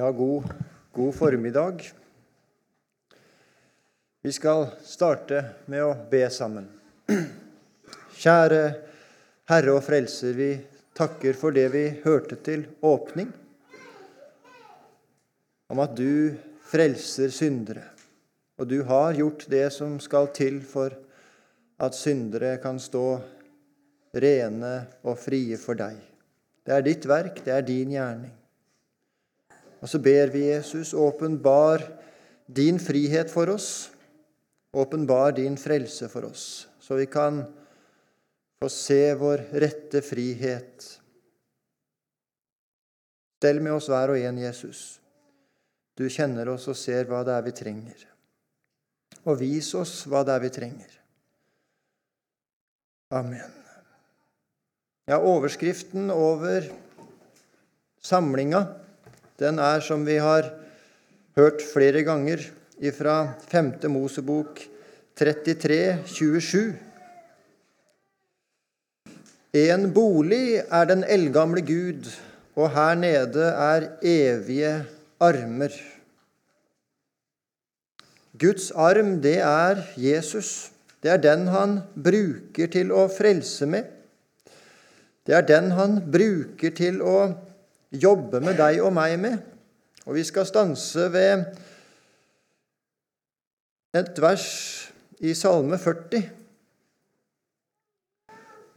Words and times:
Ja, 0.00 0.12
god, 0.12 0.42
god 0.92 1.14
formiddag. 1.14 1.92
Vi 4.22 4.32
skal 4.32 4.68
starte 4.86 5.40
med 5.66 5.82
å 5.82 5.96
be 6.10 6.20
sammen. 6.30 6.68
Kjære 8.14 8.60
Herre 9.50 9.74
og 9.74 9.82
Frelser, 9.82 10.38
vi 10.38 10.52
takker 10.94 11.34
for 11.34 11.50
det 11.58 11.66
vi 11.74 11.82
hørte 12.06 12.38
til 12.46 12.62
åpning, 12.78 13.34
om 15.74 15.82
at 15.82 15.98
du 15.98 16.30
frelser 16.70 17.34
syndere, 17.34 17.88
og 18.54 18.70
du 18.70 18.78
har 18.86 19.18
gjort 19.18 19.48
det 19.50 19.66
som 19.80 19.98
skal 19.98 20.30
til 20.30 20.62
for 20.62 20.94
at 21.82 21.98
syndere 21.98 22.60
kan 22.62 22.78
stå 22.78 23.06
rene 24.14 24.76
og 25.02 25.18
frie 25.26 25.58
for 25.58 25.74
deg. 25.74 25.98
Det 26.62 26.78
er 26.78 26.92
ditt 26.92 27.14
verk, 27.18 27.42
det 27.42 27.58
er 27.58 27.72
din 27.74 27.98
gjerning. 27.98 28.37
Og 29.78 29.90
så 29.90 30.00
ber 30.02 30.32
vi 30.34 30.48
Jesus, 30.48 30.94
åpenbar 30.94 31.84
din 32.46 32.80
frihet 32.82 33.30
for 33.30 33.50
oss, 33.52 33.90
åpenbar 34.72 35.36
din 35.36 35.56
frelse 35.60 36.08
for 36.10 36.26
oss, 36.30 36.68
så 36.80 36.98
vi 36.98 37.06
kan 37.06 37.44
få 38.58 38.68
se 38.72 39.14
vår 39.14 39.44
rette 39.62 40.02
frihet. 40.02 40.86
Stell 43.38 43.60
med 43.62 43.76
oss 43.76 43.86
hver 43.90 44.14
og 44.14 44.18
en, 44.18 44.40
Jesus. 44.42 44.98
Du 45.94 46.08
kjenner 46.10 46.48
oss 46.50 46.66
og 46.70 46.78
ser 46.78 47.06
hva 47.06 47.20
det 47.26 47.36
er 47.36 47.44
vi 47.46 47.54
trenger. 47.54 48.02
Og 49.30 49.38
vis 49.38 49.70
oss 49.78 50.00
hva 50.10 50.24
det 50.26 50.34
er 50.34 50.42
vi 50.42 50.50
trenger. 50.54 50.96
Amen. 53.14 53.54
Ja, 55.08 55.20
overskriften 55.22 56.10
over 56.12 56.66
samlinga 58.04 58.66
den 59.38 59.58
er, 59.62 59.80
som 59.80 60.02
vi 60.06 60.16
har 60.18 60.50
hørt 61.38 61.62
flere 61.62 62.02
ganger, 62.02 62.42
ifra 62.78 63.34
5. 63.50 63.72
Mosebok 63.90 64.60
33, 65.18 65.98
27. 66.06 66.74
En 69.58 69.86
bolig 69.94 70.58
er 70.60 70.88
den 70.90 71.04
eldgamle 71.06 71.62
Gud, 71.66 72.10
og 72.58 72.72
her 72.74 72.98
nede 72.98 73.46
er 73.54 73.86
evige 74.02 74.72
armer. 75.20 75.74
Guds 78.38 78.70
arm, 78.70 79.20
det 79.22 79.38
er 79.42 79.82
Jesus. 79.96 80.70
Det 81.02 81.10
er 81.10 81.22
den 81.22 81.46
han 81.50 81.78
bruker 81.94 82.70
til 82.70 82.90
å 82.94 83.06
frelse 83.10 83.66
med. 83.70 83.86
Det 85.26 85.34
er 85.34 85.46
den 85.46 85.70
han 85.78 86.00
bruker 86.10 86.74
til 86.74 87.02
å 87.02 87.18
jobbe 87.92 88.40
med 88.44 88.58
deg 88.58 88.82
og 88.84 88.92
meg 88.96 89.16
med. 89.20 89.38
Og 90.08 90.16
vi 90.16 90.24
skal 90.24 90.46
stanse 90.48 91.08
ved 91.12 91.44
et 93.96 94.20
vers 94.20 94.48
i 95.24 95.34
Salme 95.36 95.78
40, 95.80 96.22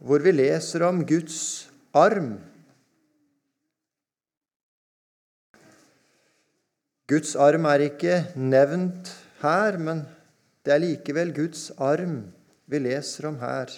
hvor 0.02 0.24
vi 0.24 0.32
leser 0.34 0.84
om 0.88 1.04
Guds 1.06 1.68
arm. 1.94 2.34
Guds 7.08 7.36
arm 7.36 7.68
er 7.68 7.86
ikke 7.90 8.18
nevnt 8.40 9.12
her, 9.42 9.78
men 9.78 10.04
det 10.64 10.74
er 10.74 10.82
likevel 10.82 11.32
Guds 11.36 11.70
arm 11.76 12.20
vi 12.70 12.80
leser 12.80 13.28
om 13.28 13.38
her. 13.42 13.72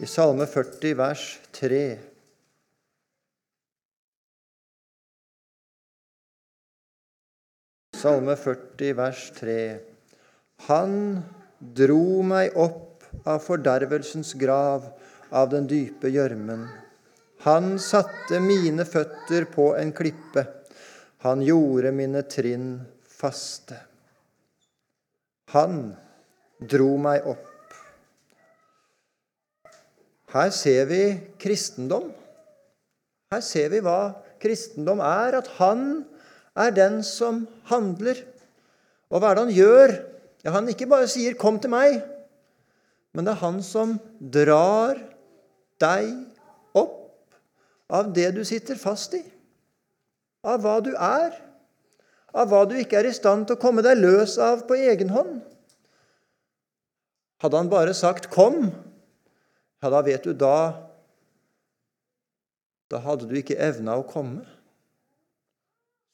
I 0.00 0.08
Salme 0.08 0.46
40, 0.48 0.96
vers 0.98 1.26
3. 1.56 2.09
Salme 8.00 8.32
40, 8.32 8.94
vers 8.96 9.26
3. 9.36 9.54
Han 10.70 10.92
dro 11.60 12.22
meg 12.24 12.54
opp 12.56 13.04
av 13.28 13.42
fordervelsens 13.44 14.30
grav, 14.40 14.86
av 15.28 15.50
den 15.52 15.66
dype 15.68 16.08
gjørmen. 16.08 16.62
Han 17.44 17.74
satte 17.76 18.40
mine 18.40 18.86
føtter 18.88 19.44
på 19.52 19.74
en 19.76 19.92
klippe. 19.92 20.46
Han 21.26 21.44
gjorde 21.44 21.92
mine 21.92 22.22
trinn 22.24 22.70
faste. 23.04 23.76
Han 25.52 25.90
dro 26.72 26.94
meg 27.04 27.28
opp. 27.28 27.76
Her 30.32 30.54
ser 30.56 30.88
vi 30.88 31.02
kristendom. 31.42 32.08
Her 33.34 33.44
ser 33.44 33.68
vi 33.74 33.82
hva 33.84 34.14
kristendom 34.40 35.04
er. 35.04 35.36
At 35.42 35.52
han 35.58 36.06
er 36.60 36.76
den 36.76 37.00
som 37.06 37.44
handler. 37.70 38.18
Og 39.10 39.20
hva 39.20 39.30
er 39.30 39.38
det 39.38 39.44
han 39.46 39.54
gjør? 39.56 39.94
Ja, 40.44 40.54
Han 40.56 40.68
ikke 40.68 40.88
bare 40.88 41.08
sier 41.08 41.34
'kom 41.34 41.60
til 41.60 41.70
meg', 41.70 42.02
men 43.12 43.24
det 43.24 43.32
er 43.32 43.44
han 43.44 43.62
som 43.62 44.00
drar 44.20 44.96
deg 45.80 46.26
opp 46.74 47.34
av 47.90 48.12
det 48.14 48.34
du 48.34 48.44
sitter 48.44 48.78
fast 48.78 49.14
i, 49.14 49.22
av 50.44 50.60
hva 50.62 50.80
du 50.80 50.94
er, 50.94 51.34
av 52.34 52.48
hva 52.48 52.64
du 52.68 52.76
ikke 52.78 52.96
er 52.96 53.10
i 53.10 53.12
stand 53.12 53.46
til 53.46 53.56
å 53.56 53.60
komme 53.60 53.82
deg 53.82 53.98
løs 53.98 54.38
av 54.38 54.66
på 54.68 54.74
egen 54.74 55.10
hånd. 55.10 55.42
Hadde 57.42 57.56
han 57.56 57.68
bare 57.68 57.94
sagt 57.94 58.30
'kom', 58.30 58.72
ja, 59.82 59.90
da 59.90 60.00
vet 60.00 60.24
du 60.24 60.32
da 60.32 60.86
Da 62.90 62.98
hadde 62.98 63.28
du 63.28 63.36
ikke 63.38 63.54
evna 63.54 63.94
å 64.00 64.02
komme. 64.02 64.42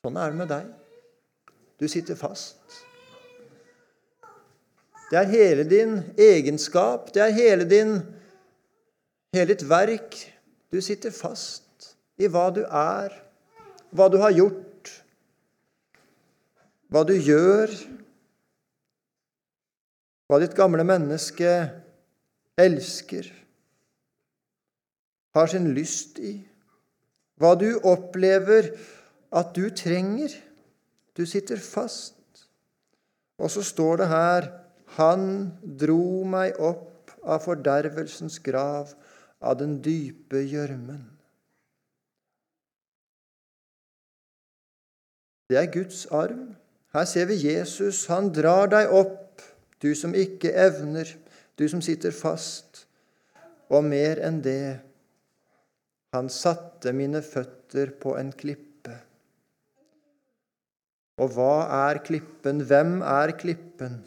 Sånn 0.06 0.20
er 0.22 0.30
det 0.30 0.38
med 0.38 0.46
deg. 0.52 0.66
Du 1.82 1.88
sitter 1.90 2.14
fast. 2.14 2.60
Det 5.10 5.18
er 5.18 5.32
hele 5.32 5.64
din 5.66 5.96
egenskap, 6.14 7.08
det 7.10 7.24
er 7.24 7.34
hele, 7.34 7.66
din, 7.66 7.96
hele 9.34 9.48
ditt 9.50 9.64
verk. 9.66 10.14
Du 10.70 10.78
sitter 10.78 11.10
fast 11.10 11.90
i 12.22 12.30
hva 12.30 12.52
du 12.54 12.62
er, 12.62 13.18
hva 13.90 14.06
du 14.12 14.20
har 14.22 14.30
gjort, 14.30 14.92
hva 16.86 17.02
du 17.02 17.16
gjør, 17.18 17.74
hva 20.30 20.38
ditt 20.38 20.54
gamle 20.54 20.86
menneske 20.86 21.56
elsker, 22.62 23.26
har 25.34 25.50
sin 25.50 25.72
lyst 25.74 26.22
i, 26.22 26.38
hva 27.42 27.56
du 27.58 27.72
opplever 27.82 28.70
at 29.32 29.54
du 29.54 29.68
trenger. 29.70 30.34
Du 31.16 31.26
sitter 31.26 31.56
fast. 31.56 32.14
Og 33.38 33.50
så 33.50 33.62
står 33.62 33.96
det 34.02 34.08
her 34.08 34.48
Han 34.96 35.52
dro 35.60 36.24
meg 36.24 36.56
opp 36.62 37.10
av 37.26 37.42
fordervelsens 37.44 38.38
grav, 38.38 38.94
av 39.42 39.58
den 39.58 39.80
dype 39.82 40.40
gjørmen. 40.46 41.02
Det 45.50 45.58
er 45.58 45.70
Guds 45.70 46.06
arm. 46.06 46.54
Her 46.94 47.04
ser 47.04 47.26
vi 47.28 47.36
Jesus. 47.42 48.06
Han 48.10 48.30
drar 48.34 48.70
deg 48.72 48.90
opp, 48.94 49.42
du 49.82 49.92
som 49.94 50.14
ikke 50.16 50.54
evner, 50.54 51.10
du 51.58 51.66
som 51.68 51.82
sitter 51.84 52.14
fast. 52.14 52.86
Og 53.70 53.84
mer 53.84 54.22
enn 54.22 54.40
det, 54.42 54.78
han 56.14 56.30
satte 56.32 56.94
mine 56.96 57.20
føtter 57.22 57.92
på 58.00 58.14
en 58.18 58.32
klippe. 58.32 58.65
Og 61.16 61.32
hva 61.32 61.66
er 61.90 62.02
klippen? 62.04 62.60
Hvem 62.68 62.98
er 63.00 63.32
klippen? 63.40 64.02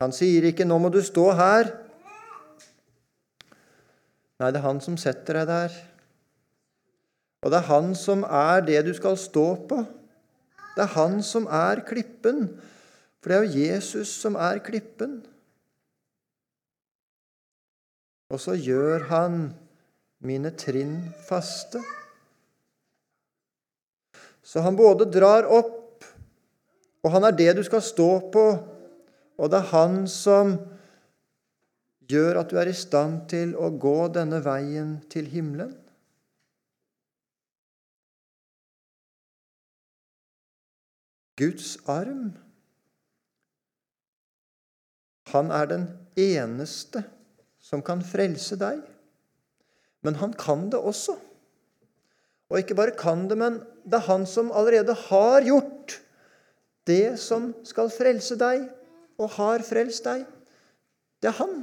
Han 0.00 0.12
sier 0.12 0.44
ikke 0.48 0.64
'nå 0.64 0.78
må 0.78 0.88
du 0.88 1.00
stå 1.04 1.30
her'. 1.36 1.72
Nei, 4.40 4.50
det 4.50 4.56
er 4.56 4.68
han 4.68 4.80
som 4.80 4.96
setter 4.96 5.40
deg 5.40 5.46
der. 5.46 5.72
Og 7.42 7.50
det 7.52 7.58
er 7.58 7.68
han 7.68 7.94
som 7.94 8.22
er 8.24 8.60
det 8.64 8.84
du 8.86 8.94
skal 8.96 9.16
stå 9.16 9.66
på. 9.68 9.84
Det 10.76 10.84
er 10.84 10.94
han 10.96 11.22
som 11.22 11.46
er 11.46 11.84
klippen. 11.84 12.60
For 13.20 13.28
det 13.28 13.36
er 13.36 13.44
jo 13.44 13.60
Jesus 13.68 14.08
som 14.08 14.34
er 14.34 14.58
klippen. 14.64 15.26
Og 18.30 18.40
så 18.40 18.54
gjør 18.56 19.08
han 19.10 19.54
mine 20.24 20.52
trinn 20.56 21.12
faste. 21.28 21.82
Så 24.50 24.64
han 24.64 24.74
både 24.74 25.06
drar 25.06 25.46
opp, 25.46 26.02
og 27.06 27.12
han 27.14 27.28
er 27.28 27.36
det 27.38 27.52
du 27.60 27.62
skal 27.62 27.84
stå 27.86 28.08
på, 28.34 28.44
og 29.38 29.52
det 29.52 29.60
er 29.60 29.70
han 29.70 30.00
som 30.10 30.56
gjør 32.10 32.40
at 32.40 32.50
du 32.50 32.58
er 32.58 32.72
i 32.72 32.74
stand 32.74 33.28
til 33.30 33.54
å 33.54 33.70
gå 33.70 34.08
denne 34.10 34.40
veien 34.42 34.96
til 35.12 35.30
himmelen. 35.30 35.76
Guds 41.38 41.76
arm. 41.88 42.34
Han 45.30 45.54
er 45.54 45.70
den 45.70 45.86
eneste 46.18 47.06
som 47.62 47.86
kan 47.86 48.02
frelse 48.04 48.58
deg. 48.60 48.82
Men 50.04 50.18
han 50.20 50.34
kan 50.36 50.66
det 50.72 50.80
også. 50.80 51.14
Og 52.50 52.58
ikke 52.58 52.76
bare 52.76 52.96
kan 52.98 53.28
det, 53.30 53.38
men 53.38 53.60
det 53.90 53.98
er 53.98 54.06
han 54.06 54.26
som 54.28 54.52
allerede 54.54 54.94
har 55.08 55.42
gjort 55.42 55.96
det 56.86 57.18
som 57.18 57.50
skal 57.66 57.90
frelse 57.92 58.36
deg, 58.38 58.68
og 59.20 59.34
har 59.36 59.64
frelst 59.66 60.06
deg. 60.06 60.22
Det 61.20 61.28
er 61.28 61.36
han. 61.40 61.60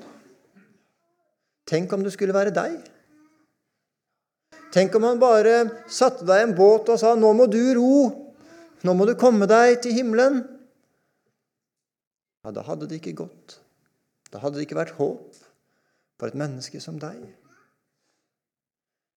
Tenk 1.67 1.93
om 1.95 2.03
det 2.03 2.13
skulle 2.13 2.35
være 2.35 2.53
deg. 2.55 2.75
Tenk 4.75 4.95
om 4.99 5.07
han 5.07 5.21
bare 5.21 5.55
satte 5.89 6.27
deg 6.27 6.43
i 6.43 6.47
en 6.49 6.55
båt 6.55 6.89
og 6.91 6.99
sa 6.99 7.15
'Nå 7.15 7.33
må 7.33 7.47
du 7.47 7.73
ro. 7.79 8.27
Nå 8.83 8.93
må 8.93 9.07
du 9.07 9.15
komme 9.15 9.47
deg 9.47 9.81
til 9.81 9.95
himmelen.' 9.95 10.43
Ja, 12.43 12.51
da 12.51 12.61
hadde 12.61 12.87
det 12.87 13.01
ikke 13.01 13.23
gått. 13.25 13.59
Da 14.31 14.39
hadde 14.39 14.55
det 14.55 14.67
ikke 14.67 14.79
vært 14.79 14.95
håp 14.99 15.35
for 16.19 16.27
et 16.27 16.35
menneske 16.35 16.79
som 16.79 16.99
deg. 16.99 17.33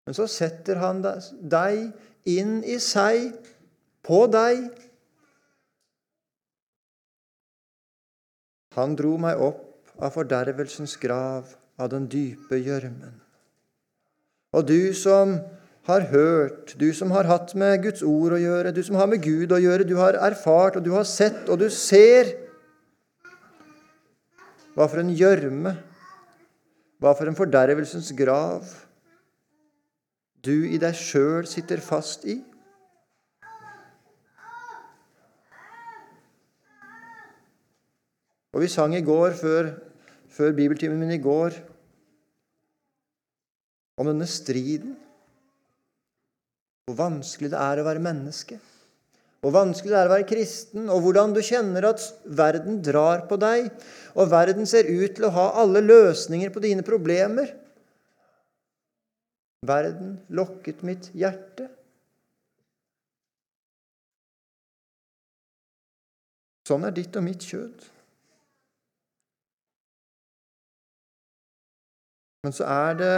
Men 0.06 0.14
så 0.14 0.26
setter 0.26 0.80
han 0.80 1.02
deg 1.02 1.92
inn 2.28 2.60
i 2.64 2.78
seg, 2.82 3.32
på 4.04 4.24
deg. 4.32 4.68
Han 8.78 8.94
dro 8.98 9.16
meg 9.20 9.40
opp 9.42 9.90
av 10.00 10.14
fordervelsens 10.14 10.96
grav, 11.00 11.48
av 11.80 11.90
den 11.92 12.06
dype 12.10 12.58
gjørmen. 12.60 13.16
Og 14.56 14.66
du 14.66 14.92
som 14.96 15.38
har 15.88 16.06
hørt, 16.10 16.74
du 16.78 16.90
som 16.94 17.12
har 17.14 17.28
hatt 17.28 17.54
med 17.58 17.82
Guds 17.84 18.02
ord 18.06 18.34
å 18.36 18.40
gjøre, 18.40 18.72
du 18.74 18.82
som 18.84 18.98
har 19.00 19.08
med 19.10 19.22
Gud 19.24 19.52
å 19.52 19.60
gjøre, 19.60 19.86
du 19.88 19.96
har 19.98 20.18
erfart, 20.18 20.78
og 20.78 20.84
du 20.86 20.92
har 20.94 21.06
sett, 21.08 21.48
og 21.48 21.60
du 21.62 21.68
ser 21.72 22.36
Hva 24.70 24.86
for 24.86 25.00
en 25.02 25.10
gjørme, 25.12 25.72
hva 27.02 27.10
for 27.18 27.28
en 27.28 27.36
fordervelsens 27.36 28.12
grav 28.16 28.68
du 30.44 30.68
i 30.70 30.78
deg 30.80 30.96
sjøl 30.96 31.48
sitter 31.48 31.82
fast 31.84 32.24
i? 32.28 32.38
Og 38.50 38.64
vi 38.64 38.70
sang 38.70 38.96
i 38.96 39.04
går, 39.04 39.36
før, 39.38 39.70
før 40.32 40.56
bibeltimen 40.56 40.98
min 40.98 41.14
i 41.14 41.22
går, 41.22 41.54
om 44.00 44.08
denne 44.10 44.26
striden. 44.28 44.96
Hvor 46.88 46.98
vanskelig 46.98 47.52
det 47.52 47.60
er 47.60 47.80
å 47.80 47.86
være 47.86 48.02
menneske. 48.02 48.58
Hvor 49.40 49.54
vanskelig 49.54 49.92
det 49.92 50.00
er 50.00 50.10
å 50.10 50.12
være 50.12 50.28
kristen, 50.28 50.88
og 50.92 51.04
hvordan 51.04 51.32
du 51.32 51.40
kjenner 51.44 51.86
at 51.92 52.02
verden 52.26 52.80
drar 52.84 53.22
på 53.28 53.38
deg, 53.40 53.70
og 54.12 54.32
verden 54.32 54.68
ser 54.68 54.90
ut 54.90 55.14
til 55.16 55.28
å 55.28 55.34
ha 55.36 55.46
alle 55.62 55.80
løsninger 55.84 56.52
på 56.52 56.64
dine 56.64 56.84
problemer. 56.84 57.54
Verden 59.66 60.14
lokket 60.32 60.80
mitt 60.86 61.10
hjerte. 61.12 61.68
Sånn 66.64 66.86
er 66.86 66.94
ditt 66.96 67.16
og 67.18 67.26
mitt 67.26 67.44
kjød. 67.44 67.84
Men 72.46 72.56
så 72.56 72.68
er 72.72 72.96
det 72.96 73.16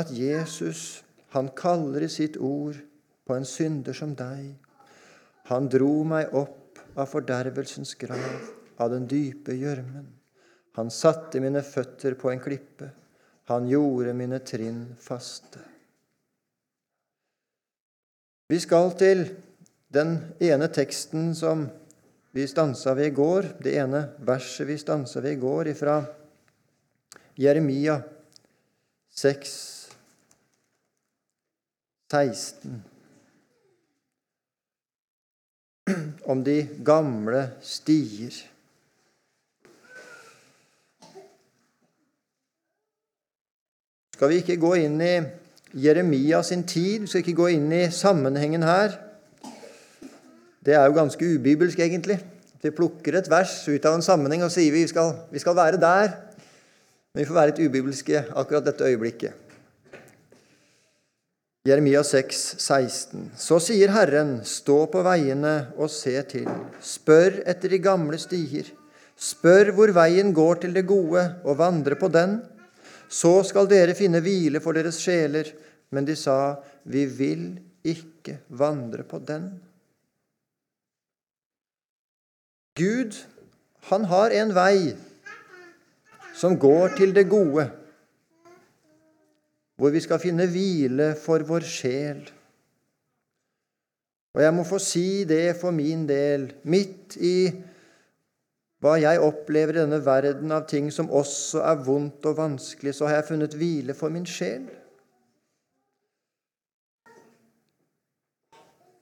at 0.00 0.10
Jesus, 0.16 1.02
han 1.34 1.50
kaller 1.56 2.06
i 2.06 2.10
sitt 2.12 2.38
ord 2.40 2.78
på 3.26 3.36
en 3.36 3.44
synder 3.48 3.96
som 3.96 4.14
deg. 4.16 4.54
Han 5.50 5.68
dro 5.68 5.92
meg 6.08 6.32
opp 6.32 6.80
av 6.96 7.10
fordervelsens 7.10 7.96
grav, 8.00 8.48
av 8.80 8.94
den 8.94 9.04
dype 9.10 9.52
gjørmen. 9.58 10.06
Han 10.78 10.90
satte 10.90 11.42
mine 11.42 11.60
føtter 11.62 12.16
på 12.18 12.32
en 12.32 12.40
klippe. 12.42 12.88
Han 13.44 13.68
gjorde 13.68 14.14
mine 14.16 14.38
trinn 14.40 14.94
faste. 15.00 15.60
Vi 18.48 18.60
skal 18.60 18.92
til 19.00 19.24
den 19.92 20.16
ene 20.40 20.68
teksten 20.72 21.32
som 21.36 21.66
vi 22.34 22.46
stansa 22.50 22.94
ved 22.96 23.12
i 23.12 23.14
går, 23.14 23.48
det 23.62 23.76
ene 23.78 24.00
verset 24.26 24.66
vi 24.68 24.78
stansa 24.80 25.20
ved 25.20 25.36
i 25.36 25.40
går, 25.40 25.70
ifra 25.70 26.00
Jeremia 27.38 28.00
6, 29.14 29.52
16. 32.10 32.82
Om 36.24 36.44
de 36.44 36.58
gamle 36.86 37.44
stier. 37.62 38.53
Skal 44.14 44.30
vi 44.30 44.38
ikke 44.42 44.60
gå 44.62 44.76
inn 44.84 45.00
i 45.02 45.14
Jeremia 45.74 46.38
sin 46.46 46.62
tid, 46.62 47.02
vi 47.02 47.10
skal 47.10 47.24
ikke 47.24 47.40
gå 47.40 47.48
inn 47.56 47.66
i 47.74 47.88
sammenhengen 47.90 48.62
her. 48.62 48.94
Det 50.64 50.76
er 50.78 50.86
jo 50.86 50.94
ganske 50.96 51.30
ubibelsk, 51.34 51.82
egentlig. 51.82 52.20
Vi 52.62 52.70
plukker 52.72 53.18
et 53.18 53.28
vers 53.28 53.56
ut 53.66 53.84
av 53.84 53.98
en 53.98 54.04
sammenheng 54.06 54.46
og 54.46 54.52
sier 54.54 54.72
vi 54.72 54.86
skal, 54.88 55.10
vi 55.34 55.42
skal 55.42 55.58
være 55.58 55.82
der. 55.82 56.14
Men 57.12 57.20
vi 57.20 57.26
får 57.28 57.40
være 57.40 57.50
litt 57.50 57.64
ubibelske 57.66 58.22
akkurat 58.30 58.70
dette 58.70 58.86
øyeblikket. 58.86 59.34
Jeremia 61.64 62.04
6, 62.04 62.40
16. 62.60 63.28
Så 63.40 63.58
sier 63.66 63.92
Herren, 63.92 64.38
stå 64.46 64.82
på 64.92 65.02
veiene 65.04 65.72
og 65.74 65.90
se 65.92 66.14
til. 66.28 66.48
Spør 66.84 67.42
etter 67.48 67.72
de 67.72 67.82
gamle 67.82 68.20
stier. 68.20 68.68
Spør 69.16 69.72
hvor 69.74 69.92
veien 69.96 70.34
går 70.36 70.64
til 70.64 70.74
det 70.76 70.86
gode, 70.86 71.22
og 71.44 71.58
vandre 71.58 71.96
på 71.96 72.12
den. 72.12 72.42
Så 73.14 73.34
skal 73.46 73.68
dere 73.70 73.94
finne 73.94 74.22
hvile 74.24 74.62
for 74.64 74.76
deres 74.76 74.98
sjeler. 75.02 75.52
Men 75.94 76.06
de 76.08 76.16
sa, 76.18 76.56
vi 76.90 77.04
vil 77.06 77.46
ikke 77.86 78.40
vandre 78.58 79.04
på 79.06 79.20
den. 79.22 79.52
Gud, 82.74 83.14
han 83.90 84.06
har 84.10 84.34
en 84.34 84.54
vei 84.56 84.94
som 86.34 86.56
går 86.58 86.96
til 86.98 87.12
det 87.14 87.28
gode, 87.30 87.68
hvor 89.78 89.92
vi 89.94 90.00
skal 90.02 90.18
finne 90.22 90.48
hvile 90.50 91.12
for 91.20 91.44
vår 91.46 91.66
sjel. 91.68 92.24
Og 94.34 94.42
jeg 94.42 94.54
må 94.56 94.64
få 94.66 94.80
si 94.82 95.22
det 95.30 95.54
for 95.60 95.70
min 95.70 96.08
del, 96.08 96.48
midt 96.66 97.14
i 97.22 97.36
hva 98.84 98.98
jeg 99.00 99.20
opplever 99.24 99.78
i 99.78 99.80
denne 99.80 100.02
verden 100.04 100.52
av 100.52 100.66
ting 100.68 100.90
som 100.92 101.08
også 101.08 101.62
er 101.64 101.78
vondt 101.86 102.26
og 102.28 102.36
vanskelig, 102.36 102.92
så 102.92 103.06
har 103.08 103.22
jeg 103.22 103.30
funnet 103.30 103.56
hvile 103.56 103.94
for 103.96 104.12
min 104.12 104.26
sjel. 104.28 104.66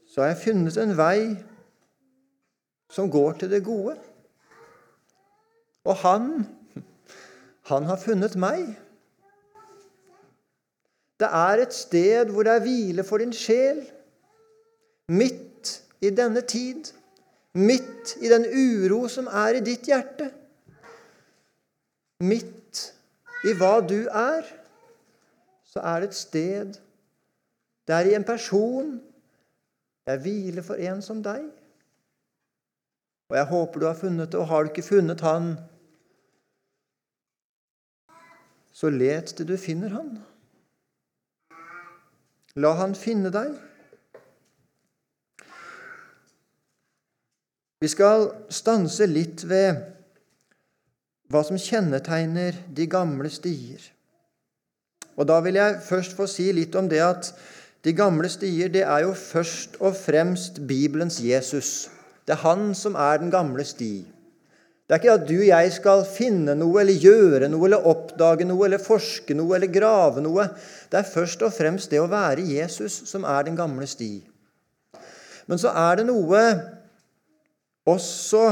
Så 0.06 0.22
har 0.22 0.30
jeg 0.30 0.42
funnet 0.44 0.78
en 0.78 0.94
vei 0.94 1.18
som 2.94 3.10
går 3.10 3.40
til 3.40 3.50
det 3.50 3.64
gode. 3.66 3.96
Og 5.82 5.98
han, 6.04 6.30
han 7.72 7.90
har 7.90 7.98
funnet 7.98 8.38
meg. 8.38 8.76
Det 11.18 11.26
er 11.26 11.66
et 11.66 11.74
sted 11.74 12.30
hvor 12.30 12.46
det 12.46 12.54
er 12.54 12.66
hvile 12.68 13.02
for 13.08 13.18
din 13.18 13.34
sjel, 13.34 13.82
midt 15.10 15.78
i 15.98 16.14
denne 16.14 16.46
tid 16.46 16.94
midt 17.54 18.16
i 18.20 18.30
den 18.32 18.46
uro 18.48 19.04
som 19.12 19.28
er 19.28 19.58
i 19.58 19.64
ditt 19.64 19.88
hjerte, 19.90 20.30
midt 22.22 22.82
i 23.44 23.54
hva 23.58 23.80
du 23.84 24.06
er, 24.06 24.46
så 25.66 25.82
er 25.88 26.02
det 26.02 26.12
et 26.12 26.18
sted 26.18 26.78
Det 27.82 27.94
er 27.96 28.06
i 28.06 28.14
en 28.14 28.24
person 28.24 28.92
jeg 30.06 30.20
hviler 30.22 30.62
for 30.62 30.78
en 30.78 31.00
som 31.02 31.18
deg. 31.24 31.48
Og 33.32 33.36
jeg 33.36 33.48
håper 33.50 33.80
du 33.80 33.86
har 33.88 33.98
funnet 33.98 34.30
det, 34.30 34.38
og 34.38 34.46
har 34.46 34.62
du 34.62 34.70
ikke 34.70 34.84
funnet 34.86 35.24
Han, 35.26 35.56
så 38.72 38.90
let 38.90 39.34
til 39.36 39.48
du 39.48 39.56
finner 39.56 39.94
Han. 39.96 40.12
La 42.54 42.74
Han 42.78 42.94
finne 42.94 43.32
deg. 43.34 43.56
Vi 47.82 47.88
skal 47.90 48.28
stanse 48.46 49.08
litt 49.10 49.42
ved 49.50 49.80
hva 51.32 51.40
som 51.42 51.58
kjennetegner 51.58 52.54
de 52.70 52.86
gamle 52.86 53.30
stier. 53.32 53.82
Og 55.18 55.26
Da 55.26 55.40
vil 55.42 55.58
jeg 55.58 55.80
først 55.82 56.14
få 56.14 56.28
si 56.30 56.46
litt 56.54 56.76
om 56.78 56.86
det 56.88 57.00
at 57.02 57.32
de 57.82 57.92
gamle 57.98 58.28
stier 58.30 58.70
det 58.70 58.84
er 58.86 59.02
jo 59.02 59.16
først 59.18 59.80
og 59.80 59.96
fremst 59.98 60.60
Bibelens 60.68 61.18
Jesus. 61.18 61.90
Det 62.22 62.36
er 62.36 62.44
han 62.44 62.70
som 62.78 62.94
er 62.94 63.18
den 63.18 63.32
gamle 63.34 63.64
sti. 63.66 64.04
Det 64.86 64.94
er 64.94 65.00
ikke 65.02 65.16
at 65.16 65.26
du 65.26 65.34
og 65.40 65.48
jeg 65.48 65.72
skal 65.74 66.04
finne 66.06 66.54
noe 66.58 66.84
eller 66.84 67.02
gjøre 67.02 67.48
noe 67.50 67.66
eller 67.66 67.88
oppdage 67.90 68.46
noe 68.46 68.68
eller 68.68 68.82
forske 68.82 69.34
noe 69.34 69.56
eller 69.56 69.72
grave 69.74 70.22
noe. 70.22 70.44
Det 70.86 71.00
er 71.00 71.10
først 71.16 71.42
og 71.42 71.50
fremst 71.56 71.90
det 71.90 71.98
å 71.98 72.06
være 72.12 72.46
Jesus 72.46 73.00
som 73.10 73.26
er 73.26 73.48
den 73.48 73.58
gamle 73.58 73.90
sti. 73.90 74.12
Men 75.50 75.58
så 75.58 75.74
er 75.74 75.98
det 75.98 76.06
noe 76.06 76.44
også 77.88 78.42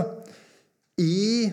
i 1.00 1.50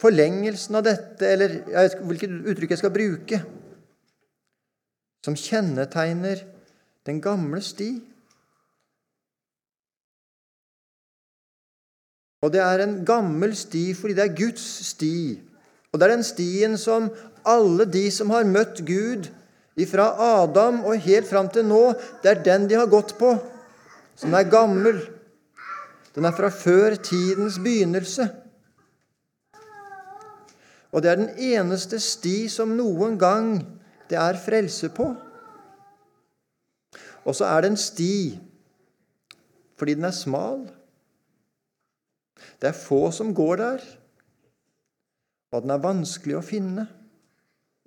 forlengelsen 0.00 0.78
av 0.78 0.86
dette, 0.86 1.26
eller 1.26 1.58
jeg 1.60 1.74
vet 1.74 1.98
hvilket 2.08 2.36
uttrykk 2.52 2.74
jeg 2.74 2.82
skal 2.82 2.94
bruke, 2.94 3.42
som 5.24 5.36
kjennetegner 5.36 6.46
Den 7.08 7.16
gamle 7.24 7.62
sti. 7.64 7.94
Og 12.44 12.52
det 12.52 12.60
er 12.60 12.82
en 12.84 12.98
gammel 13.08 13.54
sti 13.56 13.86
fordi 13.96 14.18
det 14.18 14.26
er 14.26 14.36
Guds 14.36 14.66
sti. 14.90 15.40
Og 15.90 15.98
det 15.98 16.06
er 16.06 16.12
den 16.12 16.26
stien 16.28 16.76
som 16.78 17.08
alle 17.48 17.86
de 17.88 18.04
som 18.12 18.30
har 18.34 18.44
møtt 18.48 18.82
Gud, 18.86 19.30
fra 19.88 20.10
Adam 20.42 20.82
og 20.84 21.00
helt 21.00 21.24
fram 21.24 21.48
til 21.48 21.64
nå, 21.64 21.94
det 22.20 22.30
er 22.30 22.42
den 22.44 22.66
de 22.68 22.76
har 22.76 22.90
gått 22.92 23.14
på, 23.16 23.30
som 24.12 24.34
er 24.36 24.50
gammel. 24.52 24.98
Den 26.14 26.26
er 26.26 26.34
fra 26.36 26.50
før 26.50 26.96
tidens 26.98 27.58
begynnelse. 27.62 28.26
Og 30.90 31.02
det 31.02 31.10
er 31.10 31.20
den 31.20 31.34
eneste 31.38 32.00
sti 32.02 32.48
som 32.50 32.74
noen 32.74 33.18
gang 33.18 33.60
det 34.10 34.18
er 34.18 34.40
frelse 34.42 34.90
på. 34.94 35.06
Og 37.24 37.36
så 37.36 37.46
er 37.46 37.62
det 37.62 37.74
en 37.74 37.80
sti 37.80 38.14
fordi 39.80 39.94
den 39.96 40.04
er 40.04 40.12
smal. 40.12 40.66
Det 42.60 42.68
er 42.68 42.76
få 42.76 43.06
som 43.16 43.30
går 43.32 43.56
der, 43.56 43.84
og 45.54 45.62
den 45.64 45.72
er 45.72 45.80
vanskelig 45.80 46.36
å 46.36 46.44
finne. 46.44 46.84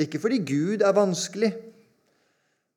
Ikke 0.01 0.17
fordi 0.23 0.39
Gud 0.41 0.81
er 0.81 0.95
vanskelig, 0.97 1.51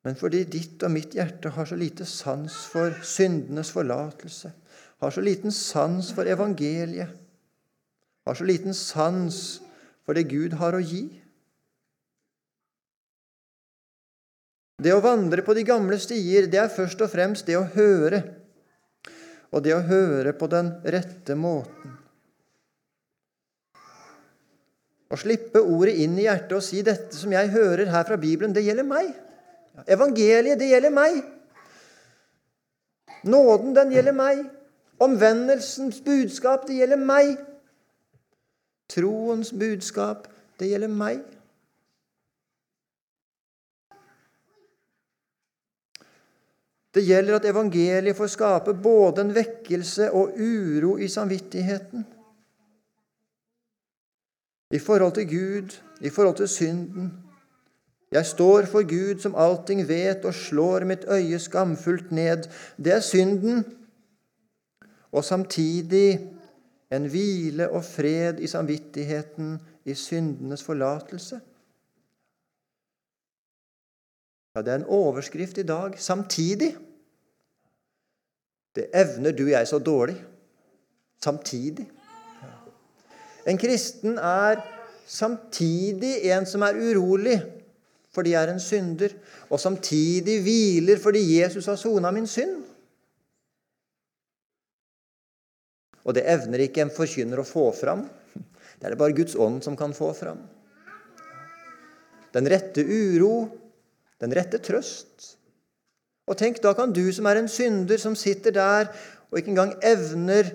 men 0.05 0.19
fordi 0.21 0.43
ditt 0.53 0.85
og 0.85 0.93
mitt 0.93 1.17
hjerte 1.17 1.55
har 1.57 1.69
så 1.69 1.79
lite 1.81 2.05
sans 2.05 2.59
for 2.69 2.93
syndenes 3.01 3.73
forlatelse, 3.73 4.53
har 5.01 5.13
så 5.13 5.21
liten 5.21 5.53
sans 5.53 6.09
for 6.17 6.29
evangeliet, 6.29 7.13
har 8.27 8.35
så 8.35 8.45
liten 8.45 8.75
sans 8.75 9.61
for 10.07 10.17
det 10.17 10.29
Gud 10.31 10.57
har 10.61 10.77
å 10.77 10.83
gi. 10.83 11.05
Det 14.77 14.93
å 14.93 15.03
vandre 15.05 15.43
på 15.45 15.55
de 15.57 15.65
gamle 15.65 15.97
stier, 16.01 16.49
det 16.53 16.61
er 16.61 16.73
først 16.73 17.01
og 17.05 17.13
fremst 17.13 17.47
det 17.49 17.57
å 17.57 17.67
høre, 17.77 18.23
og 19.53 19.63
det 19.65 19.73
å 19.77 19.85
høre 19.89 20.35
på 20.37 20.49
den 20.53 20.75
rette 20.85 21.37
måten. 21.39 21.95
Å 25.07 25.17
slippe 25.21 25.63
ordet 25.63 25.95
inn 26.03 26.17
i 26.19 26.27
hjertet 26.27 26.57
og 26.57 26.65
si 26.67 26.83
'dette 26.83 27.15
som 27.15 27.33
jeg 27.33 27.53
hører 27.55 27.87
her 27.95 28.05
fra 28.05 28.17
Bibelen, 28.19 28.53
det 28.53 28.67
gjelder 28.67 28.85
meg'. 28.85 29.15
Evangeliet, 29.87 30.59
det 30.59 30.71
gjelder 30.71 30.91
meg. 30.91 31.23
Nåden, 33.25 33.75
den 33.75 33.93
gjelder 33.93 34.17
meg. 34.17 34.47
Omvendelsens 34.99 36.01
budskap, 36.01 36.67
det 36.69 36.79
gjelder 36.81 37.01
meg. 37.01 37.37
Troens 38.89 39.53
budskap, 39.53 40.29
det 40.61 40.71
gjelder 40.71 40.93
meg. 40.93 41.25
Det 46.97 47.05
gjelder 47.05 47.37
at 47.37 47.45
evangeliet 47.45 48.17
får 48.17 48.31
skape 48.33 48.73
både 48.81 49.27
en 49.27 49.35
vekkelse 49.37 50.09
og 50.17 50.39
uro 50.41 50.95
i 50.97 51.09
samvittigheten. 51.13 52.07
I 54.73 54.79
forhold 54.79 55.13
til 55.13 55.29
Gud, 55.29 55.75
i 56.01 56.11
forhold 56.11 56.37
til 56.37 56.49
synden. 56.49 57.13
Jeg 58.11 58.27
står 58.27 58.65
for 58.71 58.83
Gud 58.89 59.21
som 59.21 59.35
allting 59.37 59.89
vet, 59.89 60.25
og 60.25 60.35
slår 60.35 60.85
mitt 60.85 61.05
øye 61.09 61.39
skamfullt 61.39 62.13
ned. 62.13 62.49
Det 62.77 62.93
er 62.93 63.01
synden. 63.01 63.65
Og 65.17 65.25
samtidig 65.25 66.21
en 66.93 67.09
hvile 67.09 67.71
og 67.71 67.85
fred 67.85 68.41
i 68.41 68.47
samvittigheten 68.47 69.57
i 69.85 69.95
syndenes 69.95 70.63
forlatelse. 70.63 71.41
Ja, 74.55 74.63
Det 74.63 74.69
er 74.73 74.75
en 74.75 74.85
overskrift 74.85 75.59
i 75.59 75.63
dag. 75.63 75.99
Samtidig. 75.99 76.77
Det 78.77 78.87
evner 78.95 79.33
du 79.33 79.43
og 79.45 79.51
jeg 79.51 79.69
så 79.69 79.79
dårlig. 79.79 80.25
Samtidig. 81.25 81.91
En 83.47 83.59
kristen 83.59 84.19
er 84.19 84.61
samtidig 85.07 86.15
en 86.33 86.47
som 86.47 86.63
er 86.63 86.75
urolig 86.75 87.43
fordi 88.17 88.31
jeg 88.31 88.45
er 88.45 88.53
en 88.53 88.61
synder, 88.61 89.09
og 89.51 89.61
samtidig 89.61 90.43
hviler 90.43 90.99
fordi 90.99 91.41
Jesus 91.41 91.67
har 91.67 91.77
sona 91.77 92.11
min 92.11 92.27
synd. 92.27 92.65
Og 96.07 96.15
det 96.15 96.27
evner 96.31 96.63
ikke 96.67 96.85
en 96.85 96.95
forkynner 96.95 97.43
å 97.43 97.47
få 97.47 97.69
fram. 97.75 98.05
Det 98.77 98.85
er 98.87 98.95
det 98.95 99.01
bare 99.01 99.17
Guds 99.17 99.35
ånd 99.35 99.63
som 99.65 99.77
kan 99.79 99.95
få 99.97 100.13
fram. 100.15 100.45
Den 102.37 102.49
rette 102.53 102.85
uro, 102.85 103.49
den 104.23 104.35
rette 104.37 104.61
trøst. 104.63 105.33
Og 106.27 106.39
tenk, 106.39 106.61
da 106.63 106.75
kan 106.77 106.93
du 106.95 107.05
som 107.15 107.27
er 107.31 107.41
en 107.41 107.51
synder, 107.51 107.99
som 108.03 108.17
sitter 108.19 108.55
der 108.55 108.91
og 109.31 109.39
ikke 109.41 109.53
engang 109.55 109.75
evner 109.85 110.53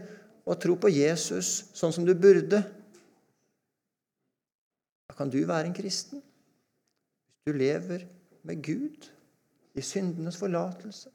å 0.48 0.56
tro 0.60 0.78
på 0.80 0.92
Jesus 0.92 1.72
sånn 1.78 1.94
som 1.96 2.08
du 2.08 2.14
burde 2.18 2.64
Da 5.12 5.18
kan 5.18 5.30
du 5.30 5.42
være 5.44 5.68
en 5.68 5.76
kristen. 5.76 6.22
Du 7.44 7.52
lever 7.52 8.06
med 8.48 8.62
Gud 8.64 9.10
i 9.76 9.84
syndenes 9.84 10.38
forlatelse. 10.40 11.12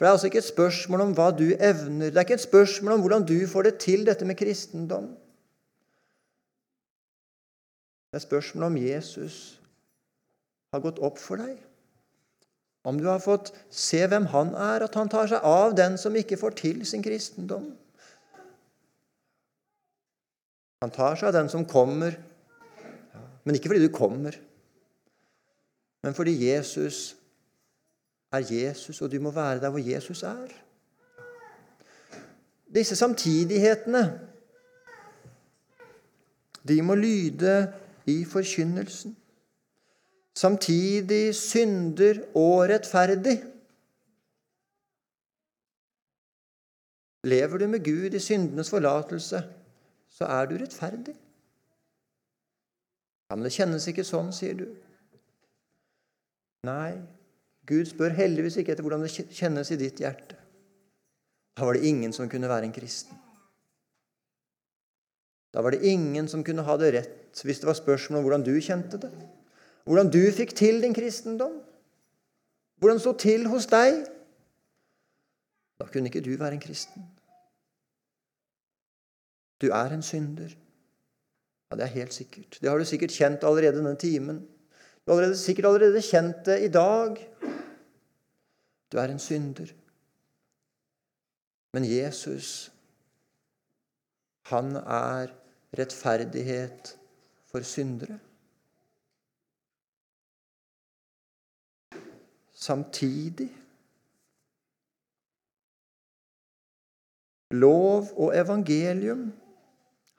For 0.00 0.06
Det 0.06 0.08
er 0.08 0.16
altså 0.16 0.28
ikke 0.30 0.38
et 0.40 0.44
spørsmål 0.48 1.00
om 1.04 1.10
hva 1.12 1.26
du 1.36 1.50
evner. 1.60 2.08
Det 2.08 2.16
er 2.16 2.24
ikke 2.24 2.38
et 2.38 2.40
spørsmål 2.40 2.94
om 2.94 3.02
hvordan 3.04 3.24
du 3.28 3.34
får 3.46 3.66
det 3.66 3.72
til, 3.84 4.06
dette 4.08 4.24
med 4.24 4.38
kristendom. 4.40 5.10
Det 8.08 8.16
er 8.16 8.22
spørsmål 8.24 8.64
om 8.70 8.78
Jesus 8.80 9.60
har 10.72 10.80
gått 10.80 11.02
opp 11.04 11.20
for 11.20 11.36
deg. 11.36 11.58
Om 12.88 12.96
du 12.96 13.10
har 13.10 13.20
fått 13.20 13.52
se 13.68 14.00
hvem 14.08 14.30
han 14.32 14.54
er, 14.56 14.86
at 14.88 14.96
han 14.96 15.12
tar 15.12 15.28
seg 15.28 15.44
av 15.44 15.76
den 15.76 16.00
som 16.00 16.16
ikke 16.16 16.40
får 16.40 16.56
til 16.62 16.80
sin 16.88 17.04
kristendom. 17.04 17.68
Han 20.80 20.96
tar 20.96 21.20
seg 21.20 21.28
av 21.28 21.42
den 21.42 21.52
som 21.52 21.68
kommer, 21.68 22.16
men 23.44 23.52
ikke 23.52 23.68
fordi 23.68 23.84
du 23.84 23.92
kommer, 23.92 24.32
men 26.00 26.16
fordi 26.16 26.40
Jesus 26.40 27.19
er 28.32 28.42
Jesus, 28.50 29.02
og 29.02 29.12
du 29.12 29.20
må 29.20 29.30
være 29.30 29.60
der 29.60 29.70
hvor 29.70 29.90
Jesus 29.90 30.22
er. 30.22 30.48
Disse 32.74 32.96
samtidighetene 32.96 34.20
de 36.68 36.82
må 36.82 36.94
lyde 36.94 37.72
i 38.06 38.24
forkynnelsen 38.24 39.16
samtidig 40.40 41.34
synder 41.34 42.22
og 42.34 42.68
rettferdig. 42.70 43.42
Lever 47.24 47.58
du 47.58 47.66
med 47.66 47.84
Gud 47.84 48.14
i 48.16 48.18
syndenes 48.18 48.70
forlatelse, 48.70 49.42
så 50.08 50.24
er 50.24 50.46
du 50.46 50.54
rettferdig. 50.56 51.16
Ja, 53.30 53.34
Men 53.34 53.44
det 53.44 53.52
kjennes 53.52 53.86
ikke 53.90 54.06
sånn, 54.06 54.32
sier 54.34 54.56
du. 54.58 54.64
Nei, 56.66 56.96
Gud 57.70 57.86
spør 57.86 58.16
heldigvis 58.16 58.58
ikke 58.58 58.74
etter 58.74 58.82
hvordan 58.82 59.04
det 59.04 59.12
kjennes 59.30 59.70
i 59.70 59.78
ditt 59.78 60.02
hjerte. 60.02 60.36
Da 61.54 61.66
var 61.66 61.76
det 61.76 61.86
ingen 61.86 62.12
som 62.14 62.28
kunne 62.30 62.50
være 62.50 62.66
en 62.66 62.74
kristen. 62.74 63.16
Da 65.54 65.62
var 65.62 65.74
det 65.74 65.86
ingen 65.86 66.28
som 66.30 66.42
kunne 66.46 66.64
ha 66.66 66.76
det 66.78 66.92
rett 66.94 67.42
hvis 67.46 67.60
det 67.62 67.68
var 67.68 67.78
spørsmål 67.78 68.20
om 68.20 68.26
hvordan 68.26 68.46
du 68.46 68.54
kjente 68.62 68.98
det. 69.02 69.10
Hvordan 69.86 70.10
du 70.10 70.22
fikk 70.34 70.54
til 70.58 70.80
din 70.82 70.94
kristendom. 70.94 71.60
Hvordan 72.80 72.98
det 72.98 73.04
sto 73.04 73.14
til 73.18 73.46
hos 73.50 73.68
deg. 73.70 74.02
Da 75.80 75.86
kunne 75.88 76.10
ikke 76.10 76.24
du 76.24 76.32
være 76.36 76.56
en 76.58 76.62
kristen. 76.62 77.06
Du 79.60 79.68
er 79.70 79.92
en 79.94 80.02
synder. 80.02 80.54
Ja, 81.70 81.76
Det 81.76 81.84
er 81.84 81.98
helt 82.00 82.14
sikkert. 82.14 82.58
Det 82.60 82.70
har 82.70 82.78
du 82.78 82.84
sikkert 82.84 83.14
kjent 83.14 83.44
allerede 83.44 83.78
denne 83.78 83.96
timen. 83.96 84.40
Du 85.04 85.12
har 85.12 85.20
allerede, 85.20 85.38
sikkert 85.38 85.64
allerede 85.64 86.02
kjent 86.02 86.46
det 86.46 86.58
i 86.64 86.72
dag. 86.72 87.20
Du 88.92 88.98
er 88.98 89.04
en 89.04 89.18
synder. 89.18 89.72
Men 91.72 91.84
Jesus, 91.84 92.72
han 94.42 94.76
er 94.76 95.26
rettferdighet 95.78 96.98
for 97.46 97.62
syndere. 97.62 98.18
samtidig. 102.60 103.56
Lov 107.50 108.04
og 108.16 108.36
evangelium. 108.36 109.32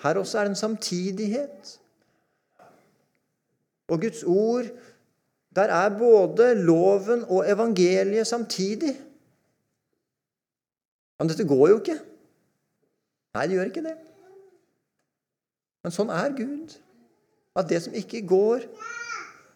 Her 0.03 0.15
også 0.15 0.39
er 0.39 0.43
det 0.43 0.49
en 0.49 0.55
samtidighet. 0.55 1.81
Og 3.87 4.01
Guds 4.01 4.23
ord, 4.23 4.65
der 5.55 5.73
er 5.75 5.97
både 5.97 6.53
loven 6.55 7.23
og 7.27 7.49
evangeliet 7.51 8.27
samtidig. 8.27 8.93
Men 11.19 11.29
dette 11.29 11.47
går 11.47 11.67
jo 11.67 11.79
ikke. 11.79 11.99
Nei, 13.33 13.47
det 13.47 13.55
gjør 13.55 13.69
ikke 13.69 13.83
det. 13.83 13.97
Men 15.83 15.93
sånn 15.95 16.09
er 16.13 16.31
Gud. 16.37 16.77
At 17.57 17.67
det 17.69 17.81
som 17.83 17.95
ikke 17.97 18.23
går, 18.27 18.63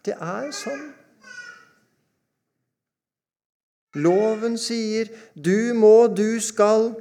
det 0.05 0.17
er 0.19 0.51
sånn. 0.55 0.85
Loven 3.95 4.57
sier 4.59 5.07
'du 5.35 5.73
må, 5.73 6.07
du 6.07 6.39
skal'. 6.43 6.91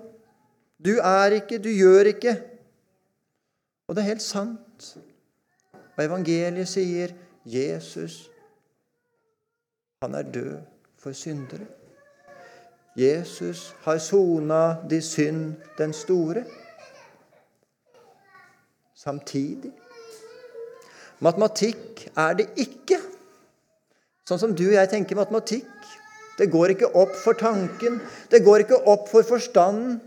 Du 0.85 0.99
er 1.03 1.41
ikke, 1.41 1.59
du 1.59 1.69
gjør 1.69 2.15
ikke. 2.15 2.35
Og 3.89 3.97
det 3.97 4.03
er 4.03 4.13
helt 4.15 4.23
sant. 4.23 4.97
Og 5.97 6.05
evangeliet 6.05 6.69
sier 6.69 7.15
Jesus, 7.45 8.31
han 10.05 10.15
er 10.19 10.31
død 10.35 10.59
for 11.01 11.17
syndere. 11.17 11.67
Jesus 12.97 13.73
har 13.83 13.99
sona 13.99 14.77
de 14.91 15.01
synd 15.03 15.57
den 15.79 15.93
store. 15.93 16.45
Samtidig 18.95 19.73
Matematikk 21.25 22.09
er 22.19 22.35
det 22.39 22.49
ikke. 22.61 22.99
Sånn 24.29 24.41
som 24.41 24.55
du 24.57 24.65
og 24.67 24.77
jeg 24.77 24.91
tenker 24.93 25.19
matematikk. 25.19 25.71
Det 26.39 26.51
går 26.51 26.75
ikke 26.75 26.91
opp 26.99 27.15
for 27.17 27.39
tanken. 27.39 28.01
Det 28.33 28.43
går 28.45 28.65
ikke 28.65 28.81
opp 28.91 29.07
for 29.13 29.27
forstanden. 29.27 30.01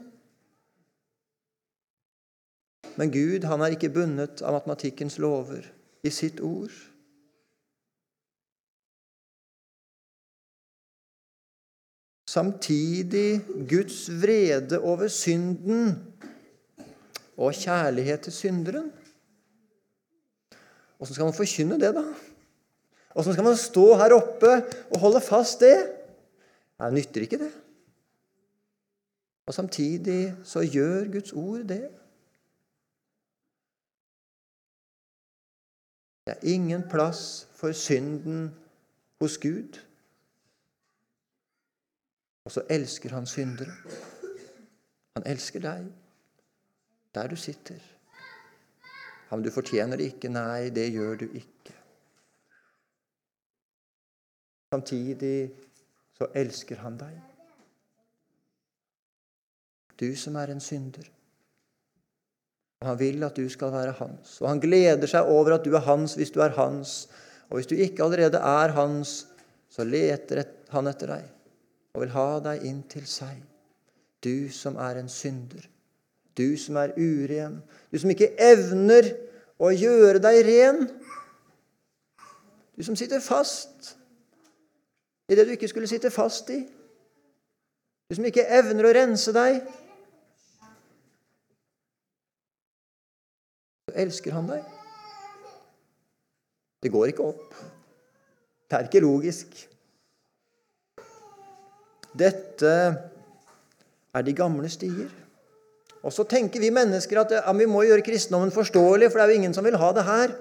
Men 2.98 3.14
Gud 3.14 3.46
han 3.46 3.62
er 3.62 3.76
ikke 3.76 3.94
bundet 3.94 4.42
av 4.42 4.58
matematikkens 4.58 5.20
lover 5.22 5.66
i 6.04 6.12
sitt 6.14 6.42
ord. 6.44 6.74
Samtidig 12.38 13.42
Guds 13.70 14.12
vrede 14.22 14.78
over 14.80 15.08
synden 15.10 15.96
og 17.38 17.54
kjærlighet 17.54 18.28
til 18.28 18.34
synderen. 18.34 18.92
Åssen 21.00 21.16
skal 21.16 21.26
man 21.26 21.38
forkynne 21.38 21.80
det, 21.82 21.90
da? 21.98 22.04
Åssen 23.18 23.34
skal 23.34 23.48
man 23.48 23.58
stå 23.58 23.86
her 23.98 24.14
oppe 24.14 24.52
og 24.92 25.02
holde 25.02 25.22
fast 25.26 25.66
det? 25.66 25.80
Det 26.78 26.92
nytter 26.94 27.26
ikke, 27.26 27.42
det. 27.42 27.50
Og 29.48 29.58
samtidig 29.58 30.36
så 30.46 30.62
gjør 30.62 31.10
Guds 31.18 31.34
ord 31.34 31.66
det. 31.74 31.90
Det 36.28 36.38
er 36.38 36.54
ingen 36.54 36.86
plass 36.92 37.48
for 37.58 37.72
synden 37.72 38.52
hos 39.22 39.42
Gud. 39.42 39.87
Og 42.48 42.54
så 42.54 42.64
elsker 42.72 43.12
han 43.12 43.26
syndere. 43.28 43.74
Han 45.18 45.26
elsker 45.28 45.60
deg 45.60 45.90
der 47.18 47.28
du 47.28 47.36
sitter. 47.36 47.82
Ja, 49.28 49.36
men 49.36 49.44
du 49.44 49.52
fortjener 49.52 50.00
det 50.00 50.14
ikke. 50.14 50.32
Nei, 50.32 50.70
det 50.72 50.86
gjør 50.94 51.20
du 51.20 51.26
ikke. 51.28 51.76
Samtidig 54.72 55.50
så 56.16 56.32
elsker 56.40 56.80
han 56.86 56.96
deg. 57.02 57.20
Du 60.00 60.08
som 60.16 60.40
er 60.40 60.54
en 60.54 60.64
synder. 60.64 61.12
Og 62.80 62.92
Han 62.94 63.00
vil 63.02 63.24
at 63.28 63.36
du 63.36 63.48
skal 63.52 63.74
være 63.76 63.98
hans. 64.00 64.38
Og 64.40 64.48
han 64.54 64.62
gleder 64.64 65.10
seg 65.10 65.28
over 65.28 65.58
at 65.58 65.66
du 65.66 65.74
er 65.76 65.84
hans 65.84 66.16
hvis 66.16 66.32
du 66.32 66.40
er 66.46 66.56
hans. 66.56 67.10
Og 67.50 67.58
hvis 67.58 67.68
du 67.68 67.76
ikke 67.76 68.06
allerede 68.06 68.40
er 68.40 68.76
hans, 68.78 69.26
så 69.68 69.84
leter 69.84 70.46
han 70.72 70.88
etter 70.88 71.18
deg 71.18 71.34
og 71.98 72.04
vil 72.04 72.12
ha 72.14 72.26
deg 72.46 72.66
inn 72.70 72.84
til 72.86 73.08
seg. 73.10 73.40
Du 74.22 74.52
som 74.54 74.76
er 74.78 75.00
en 75.00 75.08
synder. 75.10 75.64
Du 76.38 76.54
som 76.62 76.76
er 76.78 76.92
uren. 76.94 77.56
Du 77.90 77.98
som 77.98 78.12
ikke 78.14 78.36
evner 78.38 79.08
å 79.58 79.72
gjøre 79.74 80.22
deg 80.22 80.38
ren. 80.46 80.84
Du 82.78 82.84
som 82.86 82.94
sitter 83.00 83.24
fast 83.26 83.96
i 85.26 85.36
det 85.36 85.48
du 85.48 85.56
ikke 85.56 85.68
skulle 85.72 85.90
sitte 85.90 86.12
fast 86.14 86.52
i. 86.54 86.60
Du 88.06 88.16
som 88.16 88.28
ikke 88.30 88.46
evner 88.46 88.86
å 88.86 88.92
rense 88.94 89.34
deg. 89.34 89.58
Så 93.90 93.96
elsker 94.06 94.38
han 94.38 94.52
deg. 94.54 94.70
Det 96.86 96.94
går 96.94 97.10
ikke 97.10 97.26
opp. 97.26 97.58
Det 98.70 98.78
er 98.78 98.86
ikke 98.86 99.02
logisk. 99.02 99.58
Dette 102.18 102.74
er 104.18 104.26
de 104.26 104.34
gamle 104.36 104.70
stier. 104.72 105.10
Og 106.06 106.14
så 106.14 106.24
tenker 106.30 106.62
vi 106.62 106.72
mennesker 106.74 107.20
at 107.22 107.34
ja, 107.40 107.54
vi 107.58 107.68
må 107.70 107.84
gjøre 107.86 108.06
kristendommen 108.06 108.54
forståelig, 108.54 109.10
for 109.12 109.20
det 109.20 109.26
er 109.26 109.34
jo 109.34 109.40
ingen 109.42 109.56
som 109.56 109.66
vil 109.68 109.78
ha 109.80 109.92
det 109.96 110.06
her. 110.08 110.34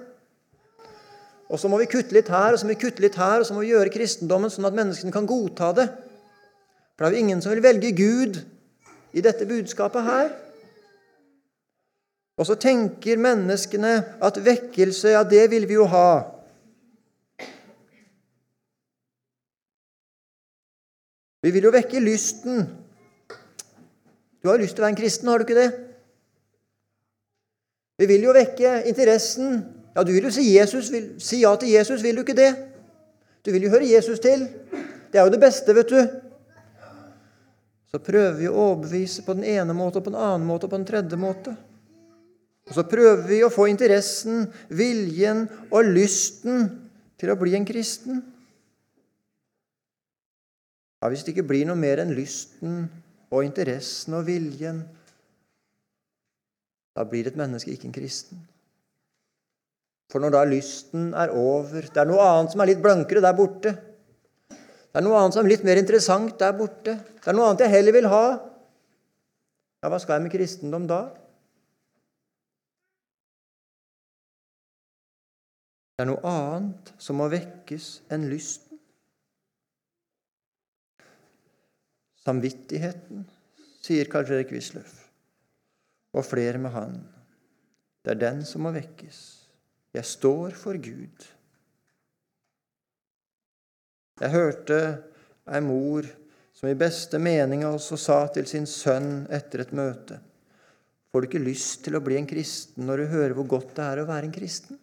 Og 1.47 1.59
så 1.59 1.69
må 1.71 1.79
vi 1.79 1.89
kutte 1.91 2.15
litt 2.15 2.29
her, 2.31 2.53
og 2.53 2.59
så 2.59 2.67
må 2.67 2.73
vi 2.73 2.81
kutte 2.81 3.03
litt 3.03 3.17
her, 3.19 3.41
og 3.41 3.47
så 3.47 3.55
må 3.55 3.63
vi 3.63 3.71
gjøre 3.71 3.93
kristendommen 3.93 4.51
sånn 4.51 4.67
at 4.67 4.75
menneskene 4.77 5.15
kan 5.15 5.27
godta 5.29 5.71
det. 5.75 5.87
For 6.95 7.05
det 7.05 7.09
er 7.09 7.15
jo 7.15 7.25
ingen 7.25 7.43
som 7.43 7.53
vil 7.53 7.63
velge 7.63 7.93
Gud 7.95 8.41
i 9.15 9.23
dette 9.23 9.47
budskapet 9.47 10.07
her. 10.07 10.31
Og 12.37 12.45
så 12.45 12.57
tenker 12.59 13.21
menneskene 13.21 13.93
at 14.23 14.39
vekkelse, 14.45 15.13
ja, 15.15 15.23
det 15.25 15.47
vil 15.53 15.65
vi 15.69 15.77
jo 15.77 15.87
ha. 15.89 16.36
Vi 21.47 21.53
vil 21.55 21.63
jo 21.63 21.71
vekke 21.71 22.01
lysten. 22.03 22.65
Du 24.43 24.49
har 24.49 24.57
jo 24.57 24.65
lyst 24.65 24.75
til 24.75 24.83
å 24.83 24.85
være 24.85 24.93
en 24.97 24.99
kristen, 24.99 25.29
har 25.31 25.39
du 25.39 25.45
ikke 25.45 25.55
det? 25.55 25.69
Vi 28.03 28.07
vil 28.09 28.25
jo 28.27 28.33
vekke 28.35 28.81
interessen. 28.91 29.61
Ja, 29.95 30.03
du 30.03 30.11
vil 30.11 30.27
jo 30.27 30.33
si, 30.35 30.43
Jesus, 30.57 30.91
vil, 30.91 31.07
si 31.23 31.39
ja 31.45 31.53
til 31.55 31.71
Jesus, 31.71 32.03
vil 32.03 32.19
du 32.19 32.25
ikke 32.25 32.35
det? 32.35 32.51
Du 33.47 33.53
vil 33.55 33.63
jo 33.63 33.71
høre 33.71 33.87
Jesus 33.87 34.19
til. 34.19 34.43
Det 35.07 35.21
er 35.21 35.23
jo 35.23 35.31
det 35.31 35.39
beste, 35.39 35.71
vet 35.71 35.95
du. 35.95 36.03
Så 37.95 38.03
prøver 38.03 38.35
vi 38.41 38.51
å 38.51 38.59
overbevise 38.67 39.23
på 39.23 39.39
den 39.39 39.47
ene 39.47 39.71
måte, 39.71 40.03
på 40.03 40.11
den 40.11 40.19
annen 40.19 40.43
måte 40.51 40.67
og 40.67 40.75
på 40.75 40.81
den 40.81 40.89
tredje 40.91 41.21
måte. 41.21 41.55
Og 42.67 42.75
så 42.75 42.83
prøver 42.91 43.23
vi 43.23 43.39
å 43.47 43.53
få 43.55 43.69
interessen, 43.71 44.49
viljen 44.67 45.45
og 45.71 45.95
lysten 45.95 46.67
til 47.15 47.31
å 47.31 47.39
bli 47.39 47.55
en 47.55 47.71
kristen. 47.71 48.19
Ja, 51.01 51.09
Hvis 51.09 51.23
det 51.23 51.35
ikke 51.35 51.47
blir 51.51 51.67
noe 51.69 51.77
mer 51.77 52.01
enn 52.01 52.15
lysten 52.17 52.87
og 53.29 53.43
interessen 53.45 54.15
og 54.17 54.25
viljen, 54.29 54.81
da 56.97 57.05
blir 57.05 57.29
et 57.29 57.37
menneske 57.37 57.69
ikke 57.73 57.91
en 57.91 57.93
kristen. 57.93 58.39
For 60.09 60.23
når 60.23 60.33
da 60.33 60.41
lysten 60.47 61.11
er 61.13 61.33
over 61.35 61.83
Det 61.83 61.99
er 61.99 62.07
noe 62.07 62.23
annet 62.23 62.53
som 62.53 62.63
er 62.63 62.71
litt 62.71 62.81
blankere 62.81 63.21
der 63.21 63.35
borte. 63.37 63.75
Det 64.49 65.01
er 65.01 65.05
noe 65.05 65.19
annet 65.19 65.35
som 65.35 65.45
er 65.45 65.51
litt 65.51 65.65
mer 65.67 65.77
interessant 65.77 66.39
der 66.39 66.55
borte. 66.57 66.95
Det 66.97 67.29
er 67.29 67.35
noe 67.37 67.49
annet 67.51 67.65
jeg 67.65 67.75
heller 67.75 67.93
vil 67.93 68.07
ha. 68.09 68.25
Ja, 69.83 69.91
hva 69.91 69.99
skal 70.01 70.17
jeg 70.17 70.25
med 70.25 70.33
kristendom 70.33 70.87
da? 70.89 71.01
Det 75.97 76.05
er 76.05 76.09
noe 76.09 76.31
annet 76.31 76.93
som 77.01 77.19
må 77.21 77.27
vekkes 77.29 77.91
enn 78.13 78.25
lyst. 78.31 78.66
Samvittigheten, 82.27 83.23
sier 83.79 84.09
Carl 84.11 84.27
Fredrik 84.27 84.51
Wisløff, 84.51 84.97
og 86.11 86.25
flere 86.27 86.59
med 86.59 86.73
han. 86.75 86.97
Det 88.03 88.17
er 88.17 88.19
den 88.19 88.41
som 88.43 88.65
må 88.67 88.73
vekkes. 88.75 89.19
Jeg 89.95 90.07
står 90.07 90.57
for 90.59 90.75
Gud. 90.75 91.27
Jeg 94.19 94.33
hørte 94.33 94.79
ei 95.47 95.61
mor 95.63 96.07
som 96.57 96.67
i 96.67 96.75
beste 96.75 97.19
mening 97.21 97.63
også 97.67 97.99
sa 98.01 98.17
til 98.33 98.47
sin 98.49 98.65
sønn 98.67 99.27
etter 99.31 99.61
et 99.63 99.75
møte 99.77 100.17
Får 101.07 101.23
du 101.23 101.27
ikke 101.29 101.39
lyst 101.39 101.85
til 101.85 101.95
å 101.95 102.01
bli 102.03 102.17
en 102.19 102.27
kristen 102.27 102.83
når 102.89 102.99
du 102.99 103.11
hører 103.13 103.35
hvor 103.37 103.47
godt 103.55 103.71
det 103.77 103.85
er 103.85 104.01
å 104.01 104.09
være 104.09 104.27
en 104.27 104.33
kristen? 104.35 104.79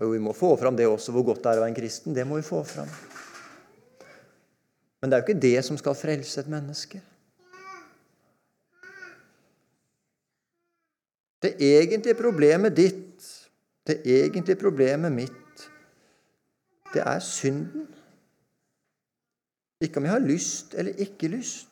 Jo, 0.00 0.12
vi 0.12 0.20
må 0.22 0.32
få 0.36 0.54
fram 0.60 0.78
det 0.78 0.86
også, 0.88 1.12
hvor 1.12 1.26
godt 1.32 1.42
det 1.42 1.50
er 1.50 1.58
å 1.58 1.64
være 1.64 1.72
en 1.74 1.80
kristen. 1.80 2.14
Det 2.16 2.24
må 2.24 2.38
vi 2.38 2.46
få 2.46 2.62
fram. 2.64 2.88
Men 5.00 5.10
det 5.10 5.16
er 5.16 5.22
jo 5.22 5.28
ikke 5.28 5.42
det 5.42 5.64
som 5.64 5.78
skal 5.80 5.96
frelse 5.96 6.40
et 6.40 6.50
menneske. 6.52 7.00
Det 11.40 11.54
egentlige 11.56 12.18
problemet 12.18 12.76
ditt, 12.76 13.24
det 13.88 14.02
egentlige 14.04 14.60
problemet 14.60 15.12
mitt, 15.12 15.64
det 16.92 17.00
er 17.06 17.18
synden. 17.24 17.86
Ikke 19.80 19.96
om 19.96 20.04
jeg 20.04 20.12
har 20.12 20.20
lyst 20.20 20.74
eller 20.76 21.00
ikke 21.00 21.30
lyst. 21.32 21.68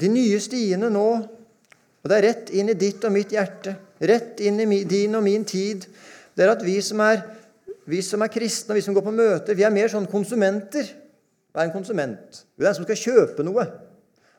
De 0.00 0.08
nye 0.10 0.40
stiene 0.42 0.90
nå, 0.90 1.08
og 2.02 2.10
det 2.10 2.16
er 2.16 2.26
rett 2.26 2.50
inn 2.50 2.72
i 2.72 2.76
ditt 2.76 3.04
og 3.06 3.14
mitt 3.14 3.30
hjerte, 3.32 3.76
rett 4.02 4.42
inn 4.42 4.58
i 4.60 4.82
din 4.88 5.14
og 5.14 5.22
min 5.22 5.46
tid, 5.46 5.86
det 6.34 6.44
er 6.44 6.56
at 6.56 6.64
vi 6.66 6.74
som 6.82 7.00
er 7.04 7.22
vi 7.90 8.00
som 8.04 8.22
er 8.24 8.32
kristne, 8.32 8.72
og 8.72 8.78
vi 8.78 8.84
som 8.84 8.94
går 8.96 9.04
på 9.04 9.14
møter, 9.14 9.56
vi 9.56 9.64
er 9.66 9.72
mer 9.74 9.90
sånn 9.92 10.06
konsumenter. 10.10 10.88
Hva 11.52 11.62
er 11.62 11.68
en 11.68 11.74
konsument? 11.74 12.44
Det 12.56 12.64
er 12.64 12.70
en 12.72 12.78
som 12.78 12.86
skal 12.86 13.00
kjøpe 13.00 13.44
noe. 13.46 13.66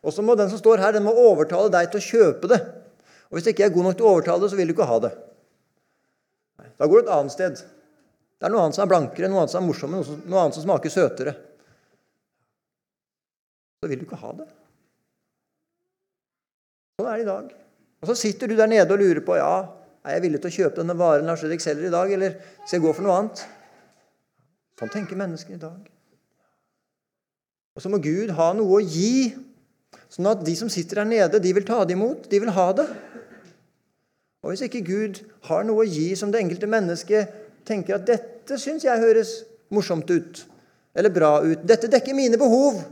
Og 0.05 0.13
så 0.13 0.25
må 0.25 0.36
den 0.38 0.49
som 0.51 0.60
står 0.62 0.81
her, 0.81 0.95
den 0.95 1.05
må 1.05 1.13
overtale 1.17 1.71
deg 1.73 1.91
til 1.93 2.01
å 2.01 2.08
kjøpe 2.08 2.49
det. 2.51 2.60
Og 3.29 3.38
Hvis 3.38 3.47
ikke 3.51 3.63
jeg 3.63 3.71
er 3.71 3.75
god 3.77 3.88
nok 3.89 3.97
til 3.99 4.08
å 4.08 4.12
overtale 4.15 4.43
det, 4.43 4.49
så 4.51 4.60
vil 4.60 4.69
du 4.69 4.75
ikke 4.75 4.89
ha 4.89 4.99
det. 5.05 5.13
Da 6.75 6.89
går 6.89 7.01
du 7.01 7.05
et 7.05 7.15
annet 7.15 7.34
sted. 7.34 7.62
Det 8.36 8.47
er 8.47 8.51
noe 8.51 8.65
annet 8.65 8.77
som 8.77 8.84
er 8.84 8.91
blankere, 8.91 9.29
noe 9.31 9.43
annet 9.43 9.53
som 9.53 9.62
er 9.63 9.67
morsommere, 9.69 10.17
noe 10.25 10.41
annet 10.41 10.58
som 10.58 10.65
smaker 10.65 10.93
søtere. 10.93 11.34
Så 13.79 13.89
vil 13.89 14.01
du 14.01 14.05
ikke 14.08 14.19
ha 14.19 14.34
det. 14.41 14.49
Sånn 16.99 17.10
er 17.12 17.17
det 17.17 17.25
i 17.25 17.29
dag. 17.29 17.49
Og 18.01 18.12
Så 18.12 18.17
sitter 18.19 18.51
du 18.51 18.58
der 18.58 18.69
nede 18.69 18.91
og 18.91 19.01
lurer 19.01 19.23
på 19.25 19.38
ja, 19.39 19.53
er 20.05 20.17
jeg 20.17 20.25
villig 20.27 20.41
til 20.43 20.51
å 20.51 20.55
kjøpe 20.59 20.81
denne 20.81 20.95
varen 20.97 21.25
Lars 21.25 21.43
Erik 21.45 21.63
selger 21.63 21.89
i 21.89 21.93
dag, 21.93 22.11
eller 22.13 22.37
skal 22.63 22.77
jeg 22.77 22.85
gå 22.85 22.93
for 22.93 23.05
noe 23.05 23.17
annet? 23.17 23.43
Sånn 24.79 24.91
tenker 24.93 25.17
mennesker 25.17 25.55
i 25.55 25.61
dag. 25.61 25.91
Og 27.75 27.83
så 27.83 27.91
må 27.91 27.99
Gud 28.03 28.31
ha 28.37 28.51
noe 28.55 28.77
å 28.77 28.83
gi, 28.83 29.33
sånn 30.11 30.29
at 30.29 30.43
de 30.45 30.53
som 30.59 30.69
sitter 30.71 31.01
der 31.01 31.09
nede, 31.09 31.41
de 31.41 31.53
vil 31.57 31.65
ta 31.67 31.81
det 31.83 31.95
imot. 31.97 32.29
De 32.31 32.39
vil 32.43 32.53
ha 32.55 32.67
det. 32.77 32.85
Og 34.45 34.51
hvis 34.51 34.67
ikke 34.67 34.83
Gud 34.85 35.23
har 35.49 35.65
noe 35.65 35.83
å 35.83 35.89
gi 35.89 36.11
som 36.15 36.31
det 36.31 36.43
enkelte 36.43 36.69
mennesket 36.69 37.41
tenker 37.65 37.97
at 37.97 38.05
'dette 38.05 38.59
syns 38.61 38.85
jeg 38.85 39.01
høres 39.01 39.41
morsomt 39.73 40.11
ut', 40.11 40.45
eller 40.93 41.09
bra 41.09 41.39
ut, 41.41 41.65
'dette 41.65 41.89
dekker 41.89 42.13
mine 42.13 42.37
behov' 42.37 42.83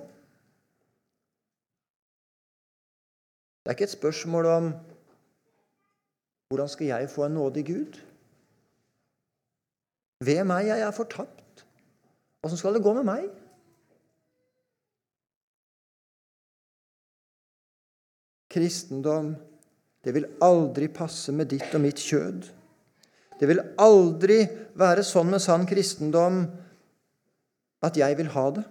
Det 3.64 3.72
er 3.72 3.76
ikke 3.78 3.88
et 3.88 3.96
spørsmål 3.96 4.46
om 4.46 4.74
hvordan 6.54 6.70
skal 6.70 6.92
jeg 6.92 7.10
få 7.10 7.26
en 7.26 7.34
nådig 7.34 7.66
Gud? 7.66 7.96
Ved 10.24 10.44
meg 10.46 10.68
jeg 10.70 10.84
er 10.86 10.92
fortapt. 10.94 11.64
Åssen 12.46 12.60
skal 12.60 12.76
det 12.78 12.84
gå 12.86 12.94
med 12.94 13.08
meg? 13.08 13.30
Kristendom, 18.54 19.32
det 20.06 20.14
vil 20.14 20.28
aldri 20.46 20.92
passe 20.94 21.34
med 21.34 21.50
ditt 21.50 21.74
og 21.74 21.82
mitt 21.82 21.98
kjød. 21.98 22.46
Det 23.40 23.50
vil 23.50 23.64
aldri 23.82 24.44
være 24.78 25.02
sånn 25.08 25.32
med 25.34 25.42
sann 25.42 25.66
kristendom 25.66 26.44
at 27.84 27.98
jeg 27.98 28.20
vil 28.20 28.30
ha 28.36 28.46
det. 28.60 28.64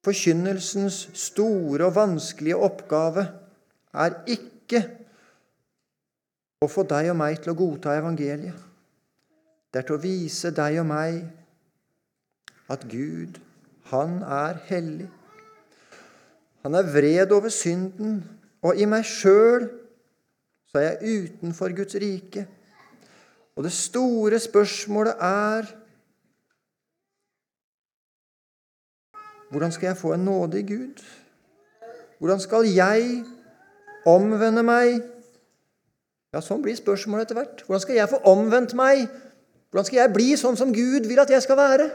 Forkynnelsens 0.00 1.10
store 1.12 1.90
og 1.90 1.98
vanskelige 1.98 2.56
oppgave 2.56 3.26
er 3.94 4.16
ikke 4.30 4.82
å 6.60 6.68
få 6.70 6.84
deg 6.88 7.10
og 7.12 7.18
meg 7.18 7.40
til 7.40 7.52
å 7.54 7.58
godta 7.58 7.96
evangeliet. 7.98 8.66
Det 9.70 9.80
er 9.80 9.86
til 9.86 9.96
å 9.96 10.02
vise 10.02 10.50
deg 10.54 10.80
og 10.82 10.88
meg 10.90 11.22
at 12.70 12.84
Gud, 12.90 13.38
han 13.90 14.20
er 14.22 14.60
hellig. 14.68 15.08
Han 16.62 16.76
er 16.76 16.90
vred 16.92 17.32
over 17.32 17.50
synden, 17.54 18.20
og 18.62 18.78
i 18.78 18.86
meg 18.86 19.06
sjøl 19.08 19.70
så 20.70 20.78
er 20.78 20.86
jeg 20.90 21.24
utenfor 21.24 21.72
Guds 21.74 21.96
rike. 21.98 22.44
Og 23.56 23.64
det 23.66 23.72
store 23.74 24.38
spørsmålet 24.40 25.22
er 25.26 25.76
Hvordan 29.50 29.72
skal 29.74 29.86
jeg 29.88 29.98
få 29.98 30.12
en 30.14 30.24
nådig 30.24 30.60
Gud? 30.68 31.00
Hvordan 32.18 32.40
skal 32.40 32.68
jeg 32.70 33.24
omvende 34.08 34.62
meg? 34.66 35.00
Ja, 36.30 36.42
Sånn 36.44 36.62
blir 36.62 36.76
spørsmålet 36.78 37.28
etter 37.28 37.40
hvert. 37.40 37.64
Hvordan 37.66 37.82
skal 37.82 37.98
jeg 37.98 38.10
få 38.12 38.20
omvendt 38.30 38.76
meg? 38.78 39.08
Hvordan 39.70 39.86
skal 39.86 40.02
jeg 40.02 40.14
bli 40.14 40.28
sånn 40.38 40.58
som 40.58 40.72
Gud 40.74 41.08
vil 41.10 41.22
at 41.22 41.30
jeg 41.30 41.42
skal 41.42 41.58
være? 41.58 41.88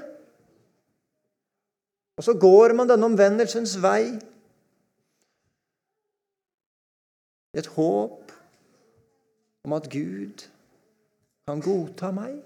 Og 2.15 2.23
så 2.23 2.35
går 2.39 2.75
man 2.75 2.87
denne 2.87 3.07
omvendelsens 3.09 3.75
vei 3.83 4.15
et 7.55 7.67
håp 7.75 8.31
om 9.65 9.73
at 9.75 9.87
Gud 9.91 10.45
kan 11.47 11.61
godta 11.63 12.11
meg. 12.15 12.37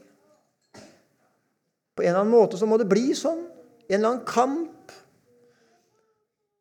På 1.95 2.03
en 2.03 2.11
eller 2.11 2.21
annen 2.21 2.33
måte 2.33 2.57
så 2.57 2.67
må 2.69 2.77
det 2.79 2.89
bli 2.89 3.11
sånn. 3.17 3.41
En 3.89 3.97
eller 3.97 4.11
annen 4.13 4.27
kamp. 4.29 4.93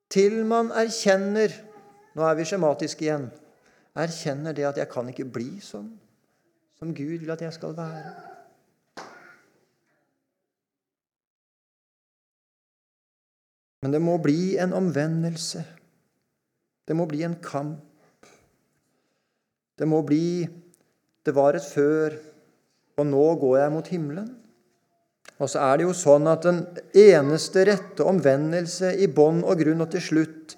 Til 0.09 0.41
man 0.49 0.73
erkjenner 0.73 1.53
Nå 2.19 2.27
er 2.27 2.35
vi 2.35 2.47
skjematiske 2.51 3.05
igjen. 3.07 3.29
Erkjenner 3.95 4.55
det 4.55 4.67
at 4.67 4.79
jeg 4.81 4.91
kan 4.91 5.07
ikke 5.11 5.29
bli 5.31 5.53
sånn 5.63 5.93
som 6.79 6.91
Gud 6.95 7.19
vil 7.19 7.31
at 7.31 7.43
jeg 7.43 7.55
skal 7.55 7.75
være. 7.75 8.11
Men 13.83 13.95
det 13.95 14.01
må 14.03 14.17
bli 14.23 14.57
en 14.59 14.75
omvendelse. 14.75 15.63
Det 16.87 16.97
må 16.99 17.07
bli 17.11 17.23
en 17.27 17.37
kamp. 17.43 17.83
Det 19.79 19.87
må 19.87 20.03
bli 20.07 20.49
Det 21.27 21.35
var 21.37 21.53
et 21.53 21.65
før, 21.67 22.15
og 22.97 23.05
nå 23.05 23.25
går 23.43 23.57
jeg 23.59 23.73
mot 23.75 23.89
himmelen. 23.93 24.29
Og 25.37 25.51
så 25.53 25.61
er 25.61 25.77
det 25.77 25.85
jo 25.85 25.91
sånn 25.93 26.25
at 26.31 26.47
den 26.47 26.63
eneste 26.97 27.67
rette 27.69 28.07
omvendelse 28.07 28.95
i 28.97 29.11
bånn 29.13 29.43
og 29.43 29.61
grunn 29.61 29.85
og 29.85 29.91
til 29.93 30.01
slutt, 30.07 30.55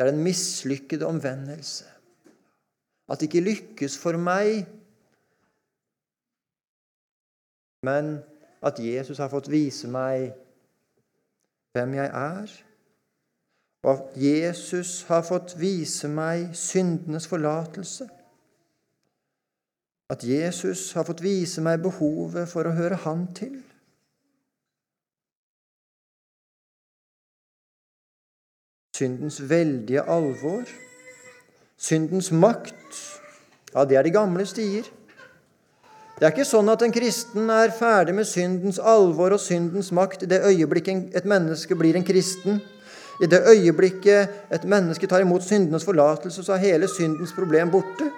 det 0.00 0.06
er 0.06 0.10
den 0.14 0.22
mislykkede 0.24 1.06
omvendelse. 1.06 1.84
At 3.08 3.20
det 3.20 3.26
ikke 3.26 3.40
lykkes 3.40 3.98
for 3.98 4.16
meg, 4.16 4.64
men 7.84 8.22
at 8.62 8.80
Jesus 8.80 9.18
har 9.20 9.28
fått 9.28 9.50
vise 9.52 9.90
meg 9.92 10.30
hvem 11.76 11.98
jeg 11.98 12.08
er. 12.08 12.54
Og 13.84 13.92
at 13.92 14.16
Jesus 14.16 15.02
har 15.02 15.20
fått 15.28 15.58
vise 15.60 16.08
meg 16.08 16.56
syndenes 16.56 17.28
forlatelse. 17.28 18.08
At 20.08 20.24
Jesus 20.24 20.92
har 20.96 21.04
fått 21.04 21.20
vise 21.20 21.60
meg 21.60 21.84
behovet 21.84 22.48
for 22.48 22.64
å 22.64 22.72
høre 22.72 23.04
Han 23.04 23.28
til. 23.36 23.60
Syndens 29.00 29.38
veldige 29.48 30.02
alvor, 30.04 30.68
syndens 31.80 32.28
makt, 32.32 32.98
ja, 33.72 33.84
det 33.88 33.96
er 33.96 34.04
de 34.04 34.12
gamle 34.12 34.44
stier. 34.44 34.84
Det 36.18 36.26
er 36.26 36.34
ikke 36.34 36.44
sånn 36.44 36.68
at 36.68 36.82
en 36.84 36.92
kristen 36.92 37.48
er 37.48 37.72
ferdig 37.72 38.12
med 38.18 38.28
syndens 38.28 38.76
alvor 38.76 39.32
og 39.32 39.40
syndens 39.40 39.88
makt 39.96 40.26
i 40.26 40.28
det 40.28 40.42
øyeblikket 40.44 41.16
et 41.16 41.24
menneske 41.24 41.78
blir 41.80 41.96
en 41.96 42.04
kristen. 42.04 42.60
I 43.24 43.28
det 43.30 43.40
øyeblikket 43.48 44.52
et 44.52 44.66
menneske 44.68 45.08
tar 45.08 45.24
imot 45.24 45.46
syndenes 45.46 45.84
forlatelse, 45.88 46.44
så 46.44 46.58
er 46.58 46.66
hele 46.66 46.88
syndens 46.92 47.32
problem 47.32 47.72
borte. 47.72 48.10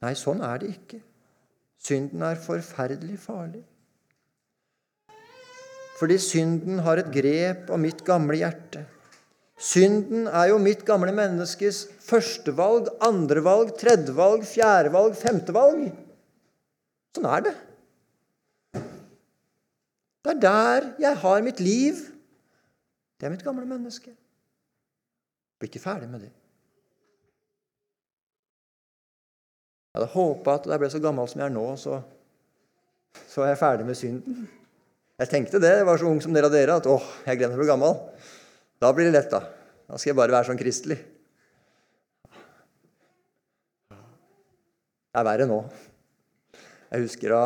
Nei, 0.00 0.14
sånn 0.14 0.46
er 0.46 0.62
det 0.62 0.70
ikke. 0.76 1.02
Synden 1.82 2.22
er 2.22 2.38
forferdelig 2.38 3.18
farlig. 3.18 3.64
Fordi 6.00 6.16
synden 6.22 6.80
har 6.86 7.00
et 7.00 7.10
grep 7.12 7.68
om 7.74 7.82
mitt 7.84 8.00
gamle 8.06 8.38
hjerte. 8.40 8.86
Synden 9.60 10.24
er 10.24 10.48
jo 10.48 10.60
mitt 10.62 10.86
gamle 10.88 11.12
menneskes 11.12 11.82
førstevalg, 12.00 12.86
andrevalg, 13.04 13.74
tredjevalg, 13.76 14.46
fjerdevalg, 14.48 15.12
femtevalg. 15.20 15.90
Sånn 17.12 17.28
er 17.28 17.44
det. 17.44 17.52
Det 20.24 20.32
er 20.32 20.40
der 20.40 20.86
jeg 21.04 21.20
har 21.20 21.44
mitt 21.44 21.60
liv. 21.60 22.00
Det 23.20 23.28
er 23.28 23.34
mitt 23.34 23.44
gamle 23.44 23.66
menneske. 23.68 24.14
Jeg 24.14 25.60
blir 25.60 25.68
ikke 25.68 25.82
ferdig 25.82 26.08
med 26.08 26.24
det. 26.24 26.30
Jeg 29.90 29.98
hadde 29.98 30.12
håpa 30.14 30.54
at 30.56 30.64
da 30.64 30.72
jeg 30.72 30.84
ble 30.84 30.90
så 30.94 31.02
gammel 31.04 31.28
som 31.28 31.42
jeg 31.42 31.50
er 31.50 31.52
nå, 31.52 31.66
så, 31.76 32.00
så 33.28 33.44
er 33.44 33.52
jeg 33.52 33.60
ferdig 33.60 33.88
med 33.90 34.00
synden. 34.00 34.48
Jeg 35.20 35.28
tenkte 35.28 35.60
det, 35.60 35.70
jeg 35.82 35.84
var 35.84 36.00
så 36.00 36.08
ung 36.08 36.20
som 36.24 36.32
dere 36.32 36.48
og 36.48 36.54
dere, 36.54 36.78
at 36.80 36.86
åh, 36.88 37.08
jeg 37.28 37.36
glemmer 37.36 37.58
å 37.58 37.60
bli 37.60 37.68
gammel. 37.68 37.96
Da 38.80 38.88
blir 38.96 39.10
det 39.10 39.18
lett, 39.18 39.32
da. 39.32 39.42
Da 39.84 39.98
skal 39.98 40.14
jeg 40.14 40.16
bare 40.16 40.32
være 40.32 40.48
sånn 40.48 40.60
kristelig. 40.60 40.96
Det 45.10 45.20
er 45.20 45.26
verre 45.26 45.48
nå. 45.50 45.58
Jeg 46.90 47.04
husker 47.04 47.34
da 47.34 47.42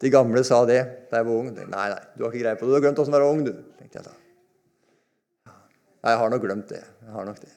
de 0.00 0.12
gamle 0.12 0.44
sa 0.46 0.60
det 0.68 0.78
da 1.10 1.18
jeg 1.18 1.26
var 1.26 1.40
ung. 1.40 1.50
Nei, 1.56 1.64
nei, 1.66 1.98
du 2.14 2.22
har 2.22 2.30
ikke 2.30 2.44
greie 2.44 2.60
på 2.60 2.68
det. 2.68 2.70
Du 2.70 2.76
har 2.76 2.84
glemt 2.86 3.02
åssen 3.02 3.16
å 3.16 3.18
være 3.18 3.32
ung, 3.32 3.42
du. 3.48 3.52
tenkte 3.80 3.98
jeg 3.98 4.06
da. 4.06 4.14
Nei, 5.50 6.14
jeg 6.14 6.22
har 6.22 6.32
nok 6.36 6.46
glemt 6.46 6.70
det. 6.70 6.84
Jeg 6.84 7.16
har 7.16 7.26
nok 7.26 7.42
det. 7.42 7.52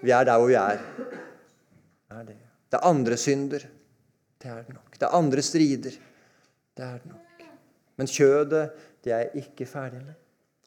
Vi 0.00 0.16
er 0.16 0.26
der 0.30 0.40
hvor 0.40 0.48
vi 0.48 0.56
er. 0.62 0.80
Det 2.24 2.80
er 2.80 2.88
andre 2.88 3.20
synder. 3.20 3.68
Det 4.40 4.48
er 4.48 4.64
det 4.64 4.80
nok. 4.80 4.96
Det 4.96 5.04
er 5.04 5.20
andre 5.20 5.44
strider. 5.44 6.02
Det 6.76 6.88
er 6.88 6.98
det 7.04 7.12
nok. 7.12 7.25
Men 7.96 8.06
kjødet, 8.06 8.70
det 9.04 9.12
er 9.12 9.18
jeg 9.18 9.46
ikke 9.46 9.66
ferdig 9.66 10.02
med. 10.04 10.14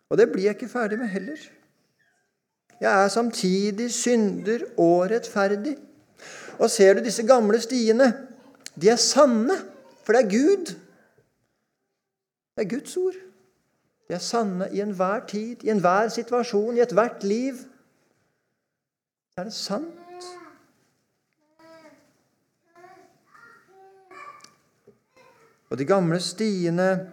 Og 0.09 0.17
det 0.17 0.31
blir 0.31 0.43
jeg 0.43 0.57
ikke 0.57 0.71
ferdig 0.71 0.99
med 0.99 1.07
heller. 1.07 1.37
Jeg 2.81 3.03
er 3.03 3.07
samtidig 3.07 3.91
synder 3.93 4.59
og 4.77 5.11
rettferdig. 5.11 5.77
Og 6.59 6.69
ser 6.69 6.93
du 6.93 7.03
disse 7.03 7.27
gamle 7.27 7.59
stiene? 7.61 8.13
De 8.81 8.89
er 8.89 8.95
sanne, 8.95 9.55
for 10.03 10.13
det 10.13 10.25
er 10.25 10.29
Gud. 10.29 10.65
Det 12.55 12.65
er 12.65 12.69
Guds 12.69 12.97
ord. 12.97 13.19
De 14.07 14.13
er 14.13 14.23
sanne 14.23 14.69
i 14.73 14.81
enhver 14.81 15.25
tid, 15.27 15.63
i 15.63 15.69
enhver 15.69 16.07
situasjon, 16.07 16.77
i 16.77 16.81
ethvert 16.81 17.23
liv. 17.23 17.53
Er 19.37 19.43
det 19.43 19.53
sant? 19.53 19.95
Og 25.69 25.77
de 25.77 25.85
gamle 25.85 26.19
stiene 26.19 27.11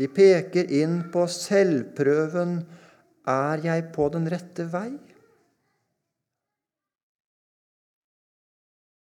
de 0.00 0.08
peker 0.08 0.70
inn 0.72 1.02
på 1.12 1.26
selvprøven 1.28 2.60
er 3.28 3.64
jeg 3.66 3.90
på 3.92 4.06
den 4.14 4.28
rette 4.32 4.64
vei? 4.72 4.88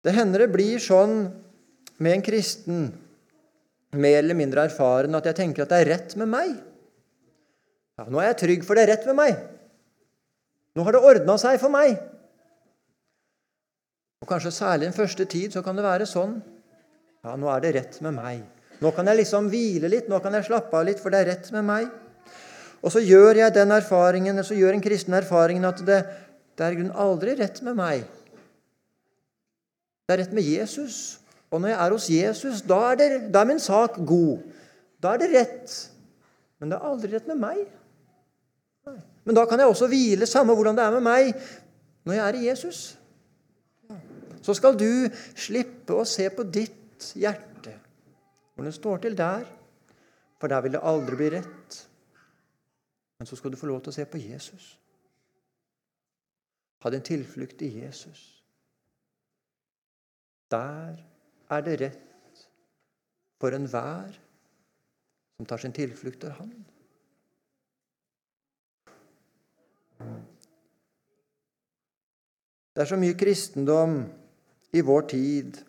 Det 0.06 0.14
hender 0.14 0.46
det 0.46 0.52
blir 0.54 0.78
sånn 0.84 1.18
med 1.98 2.14
en 2.14 2.24
kristen, 2.26 2.86
mer 3.96 4.20
eller 4.20 4.38
mindre 4.38 4.68
erfaren, 4.70 5.16
at 5.18 5.26
jeg 5.26 5.40
tenker 5.40 5.66
at 5.66 5.72
det 5.74 5.82
er 5.82 5.92
rett 5.96 6.16
med 6.22 6.30
meg. 6.30 6.52
Ja, 7.98 8.06
nå 8.12 8.20
er 8.22 8.30
jeg 8.30 8.42
trygg, 8.44 8.66
for 8.68 8.78
det 8.78 8.86
er 8.86 8.92
rett 8.94 9.08
med 9.10 9.18
meg. 9.18 9.40
Nå 10.76 10.86
har 10.86 10.94
det 10.94 11.02
ordna 11.08 11.38
seg 11.42 11.58
for 11.62 11.74
meg. 11.74 11.96
Og 14.22 14.30
Kanskje 14.30 14.54
særlig 14.54 14.92
en 14.92 14.98
første 14.98 15.26
tid 15.32 15.56
så 15.56 15.64
kan 15.66 15.80
det 15.80 15.88
være 15.88 16.06
sånn. 16.10 16.38
Ja, 17.26 17.34
nå 17.40 17.50
er 17.50 17.64
det 17.64 17.74
rett 17.80 17.98
med 18.06 18.20
meg. 18.20 18.44
Nå 18.84 18.92
kan 18.96 19.08
jeg 19.08 19.22
liksom 19.22 19.48
hvile 19.52 19.90
litt, 19.92 20.10
nå 20.12 20.20
kan 20.24 20.36
jeg 20.36 20.48
slappe 20.50 20.76
av 20.76 20.88
litt, 20.88 21.00
for 21.02 21.14
det 21.14 21.22
er 21.22 21.32
rett 21.34 21.52
med 21.56 21.66
meg. 21.68 21.88
Og 22.86 22.92
så 22.94 23.02
gjør 23.02 23.40
jeg 23.40 23.56
den 23.56 23.74
erfaringen, 23.74 24.44
så 24.46 24.58
gjør 24.58 24.76
en 24.76 24.84
kristen 24.84 25.16
erfaringen 25.18 25.66
at 25.66 25.80
det, 25.88 26.02
det 26.56 26.66
er 26.66 26.76
i 26.76 26.80
grunnen 26.80 27.00
aldri 27.06 27.34
rett 27.40 27.62
med 27.66 27.80
meg. 27.80 28.04
Det 30.06 30.14
er 30.14 30.22
rett 30.22 30.36
med 30.38 30.46
Jesus. 30.46 31.18
Og 31.50 31.62
når 31.62 31.72
jeg 31.72 31.80
er 31.80 31.96
hos 31.96 32.10
Jesus, 32.12 32.62
da 32.68 32.82
er, 32.92 33.00
det, 33.00 33.10
da 33.34 33.42
er 33.42 33.50
min 33.50 33.64
sak 33.64 33.98
god. 34.06 34.44
Da 35.02 35.16
er 35.16 35.24
det 35.24 35.32
rett. 35.34 35.74
Men 36.60 36.72
det 36.72 36.78
er 36.78 36.92
aldri 36.92 37.12
rett 37.16 37.32
med 37.32 37.42
meg. 37.42 37.64
Men 39.26 39.38
da 39.38 39.48
kan 39.50 39.60
jeg 39.60 39.72
også 39.72 39.90
hvile, 39.90 40.28
samme 40.30 40.54
hvordan 40.54 40.78
det 40.78 40.86
er 40.86 40.94
med 40.94 41.06
meg, 41.06 41.32
når 42.06 42.14
jeg 42.14 42.26
er 42.28 42.38
i 42.38 42.46
Jesus. 42.52 42.82
Så 44.46 44.54
skal 44.54 44.78
du 44.78 45.08
slippe 45.34 45.96
å 45.98 46.06
se 46.06 46.28
på 46.30 46.46
ditt 46.46 47.10
hjerte, 47.18 47.55
hvordan 48.56 48.72
det 48.72 48.76
står 48.76 48.98
til 48.98 49.18
der, 49.18 49.46
for 50.40 50.48
der 50.48 50.62
vil 50.62 50.72
det 50.72 50.84
aldri 50.84 51.16
bli 51.16 51.30
rett. 51.30 51.90
Men 53.20 53.28
så 53.28 53.36
skal 53.36 53.52
du 53.52 53.58
få 53.58 53.68
lov 53.68 53.82
til 53.82 53.92
å 53.92 53.96
se 53.96 54.06
på 54.06 54.20
Jesus. 54.20 54.80
Ha 56.84 56.92
din 56.92 57.04
tilflukt 57.04 57.62
i 57.62 57.72
Jesus. 57.82 58.22
Der 60.52 61.04
er 61.50 61.62
det 61.66 61.80
rett 61.82 62.46
for 63.42 63.56
enhver 63.56 64.16
som 65.36 65.46
tar 65.46 65.58
sin 65.58 65.74
tilflukt 65.76 66.22
til 66.22 66.32
Han. 66.32 66.54
Det 72.76 72.84
er 72.84 72.92
så 72.92 73.00
mye 73.00 73.16
kristendom 73.16 74.02
i 74.76 74.82
vår 74.84 75.08
tid 75.12 75.60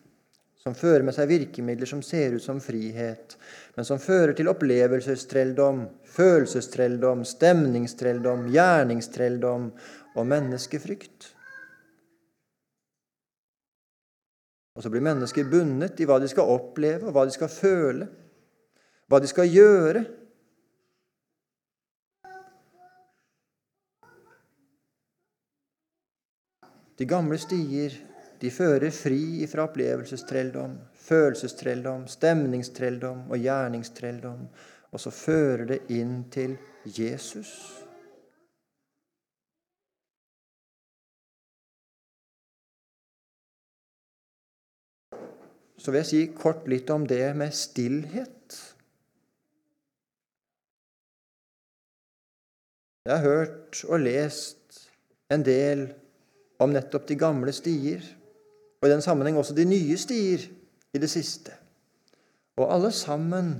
som 0.66 0.74
fører 0.74 1.04
med 1.06 1.14
seg 1.14 1.28
virkemidler 1.30 1.86
som 1.86 2.00
ser 2.02 2.32
ut 2.34 2.42
som 2.42 2.58
frihet, 2.58 3.36
men 3.76 3.86
som 3.86 4.00
fører 4.02 4.32
til 4.34 4.48
opplevelsestreldom, 4.50 5.84
følelsestrelldom, 6.10 7.20
stemningstrelldom, 7.22 8.48
gjerningstrelldom 8.50 9.68
og 10.18 10.26
menneskefrykt. 10.26 11.28
Og 14.74 14.82
så 14.82 14.90
blir 14.90 15.06
mennesker 15.06 15.46
bundet 15.54 16.02
i 16.02 16.08
hva 16.10 16.18
de 16.18 16.32
skal 16.34 16.50
oppleve, 16.56 17.06
og 17.06 17.14
hva 17.14 17.22
de 17.30 17.36
skal 17.36 17.52
føle, 17.52 18.10
hva 19.06 19.22
de 19.22 19.30
skal 19.30 19.46
gjøre. 19.46 20.02
De 26.98 27.06
gamle 27.06 27.38
stier 27.38 27.94
de 28.40 28.50
fører 28.52 28.92
fri 28.92 29.46
fra 29.48 29.64
opplevelsestrelldom, 29.68 30.76
følelsestrelldom, 31.06 32.04
stemningstrelldom 32.10 33.30
og 33.30 33.40
gjerningstrelldom. 33.40 34.46
Og 34.92 35.02
så 35.02 35.12
fører 35.12 35.66
det 35.72 35.80
inn 35.92 36.22
til 36.32 36.56
Jesus. 36.84 37.52
Så 45.76 45.92
vil 45.92 46.00
jeg 46.00 46.08
si 46.08 46.22
kort 46.34 46.64
litt 46.70 46.90
om 46.90 47.04
det 47.06 47.28
med 47.36 47.52
stillhet. 47.54 48.56
Jeg 53.06 53.12
har 53.14 53.22
hørt 53.22 53.84
og 53.86 54.00
lest 54.02 54.80
en 55.30 55.44
del 55.46 55.84
om 56.58 56.72
nettopp 56.74 57.06
de 57.06 57.18
gamle 57.20 57.52
stier, 57.54 58.02
og 58.80 58.88
i 58.88 58.92
den 58.92 59.04
sammenheng 59.04 59.38
også 59.40 59.56
de 59.56 59.64
nye 59.68 59.96
stier 59.98 60.44
i 60.94 61.00
det 61.00 61.08
siste. 61.10 61.54
Og 62.56 62.70
alle 62.72 62.92
sammen 62.94 63.54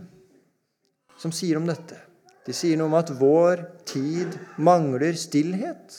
som 1.21 1.33
sier 1.33 1.59
om 1.59 1.67
dette, 1.69 1.99
de 2.47 2.55
sier 2.55 2.79
noe 2.79 2.91
om 2.91 2.99
at 2.99 3.11
vår 3.19 3.65
tid 3.89 4.37
mangler 4.63 5.17
stillhet. 5.19 5.97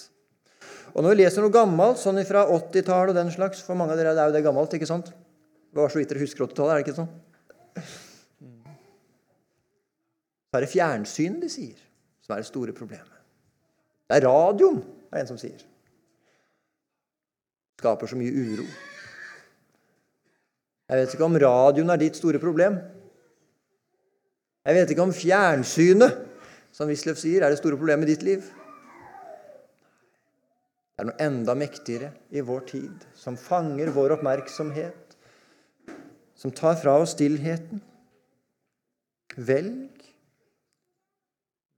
Og 0.93 1.03
når 1.03 1.13
vi 1.13 1.19
leser 1.19 1.43
noe 1.43 1.53
gammelt, 1.53 1.99
sånn 2.01 2.17
fra 2.25 2.45
80-tallet 2.49 3.11
og 3.13 3.17
den 3.19 3.29
slags 3.33 3.59
For 3.65 3.77
mange 3.77 3.93
av 3.93 3.99
dere 3.99 4.15
det 4.17 4.23
er 4.23 4.31
jo 4.31 4.37
det 4.37 4.45
gammelt, 4.45 4.73
ikke 4.73 4.89
sant? 4.89 5.11
Det 5.11 5.81
var 5.81 5.91
så 5.93 5.99
vidt 5.99 6.09
dere 6.13 6.23
husker 6.23 6.47
80-tallet, 6.47 6.71
er 6.71 6.79
det 6.79 6.85
ikke 6.87 6.99
sånn? 7.01 7.11
Så 10.47 10.57
er 10.57 10.63
det 10.63 10.71
fjernsynet 10.71 11.43
de 11.43 11.49
sier, 11.51 11.79
som 12.23 12.33
er 12.33 12.41
det 12.41 12.49
store 12.49 12.73
problemet. 12.73 13.17
Det 14.07 14.17
er 14.17 14.25
radioen, 14.25 14.79
er 15.11 15.21
en 15.21 15.29
som 15.29 15.39
sier. 15.41 15.59
Skaper 17.77 18.09
så 18.09 18.17
mye 18.17 18.31
uro. 18.31 18.65
Jeg 20.87 21.01
vet 21.01 21.15
ikke 21.15 21.27
om 21.27 21.39
radioen 21.41 21.91
er 21.91 21.99
ditt 21.99 22.19
store 22.19 22.39
problem. 22.39 22.77
Jeg 24.67 24.75
vet 24.75 24.93
ikke 24.93 25.07
om 25.07 25.15
fjernsynet, 25.15 26.23
som 26.75 26.87
Wisløff 26.91 27.19
sier, 27.19 27.43
er 27.43 27.51
det 27.51 27.59
store 27.59 27.79
problemet 27.79 28.07
i 28.07 28.15
ditt 28.15 28.23
liv. 28.27 28.47
Det 30.97 31.03
er 31.03 31.09
noe 31.09 31.21
enda 31.23 31.55
mektigere 31.57 32.11
i 32.33 32.43
vår 32.43 32.63
tid, 32.71 33.03
som 33.15 33.37
fanger 33.39 33.91
vår 33.95 34.15
oppmerksomhet 34.17 35.07
som 36.37 36.51
tar 36.51 36.75
fra 36.75 36.97
oss 37.01 37.15
stillheten. 37.17 37.81
Velg. 39.35 40.05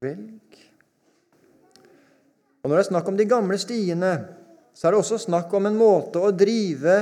Velg. 0.04 0.60
Og 2.60 2.68
Når 2.68 2.76
det 2.76 2.84
er 2.84 2.90
snakk 2.92 3.08
om 3.08 3.18
de 3.18 3.28
gamle 3.28 3.58
stiene, 3.60 4.12
så 4.76 4.88
er 4.88 4.94
det 4.94 5.00
også 5.00 5.20
snakk 5.24 5.54
om 5.56 5.68
en 5.68 5.80
måte 5.80 6.20
å 6.20 6.32
drive 6.36 6.98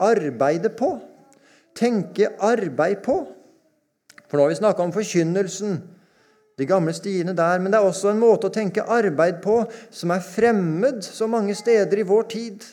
arbeidet 0.00 0.72
på. 0.76 0.94
Tenke 1.78 2.34
arbeid 2.40 3.02
på. 3.04 3.16
For 4.28 4.38
nå 4.38 4.44
har 4.46 4.52
vi 4.52 4.60
snakka 4.60 4.84
om 4.84 4.92
forkynnelsen, 4.94 5.80
de 6.56 6.68
gamle 6.68 6.92
stiene 6.96 7.34
der, 7.36 7.58
men 7.60 7.72
det 7.72 7.80
er 7.80 7.88
også 7.88 8.12
en 8.12 8.20
måte 8.20 8.48
å 8.48 8.52
tenke 8.52 8.84
arbeid 8.84 9.40
på 9.44 9.62
som 9.92 10.12
er 10.12 10.24
fremmed 10.24 11.00
så 11.04 11.28
mange 11.28 11.56
steder 11.56 12.00
i 12.00 12.06
vår 12.06 12.28
tid. 12.32 12.64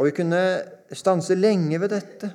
Og 0.00 0.08
vi 0.08 0.14
kunne 0.16 0.42
stanse 0.98 1.36
lenge 1.38 1.78
ved 1.78 1.92
dette. 1.94 2.30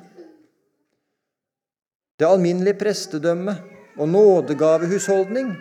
Det 2.18 2.26
alminnelige 2.26 2.80
prestedømme 2.80 3.54
og 3.98 4.10
nådegavehusholdning. 4.10 5.52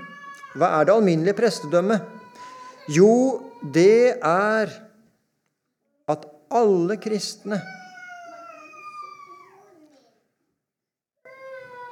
Hva 0.56 0.70
er 0.78 0.86
det 0.86 0.94
alminnelige 0.94 1.36
prestedømme? 1.36 1.98
Jo, 2.92 3.12
det 3.74 4.22
er 4.22 4.70
alle 6.52 6.96
kristne 7.00 7.60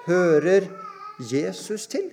hører 0.06 0.68
Jesus 1.32 1.86
til. 1.90 2.10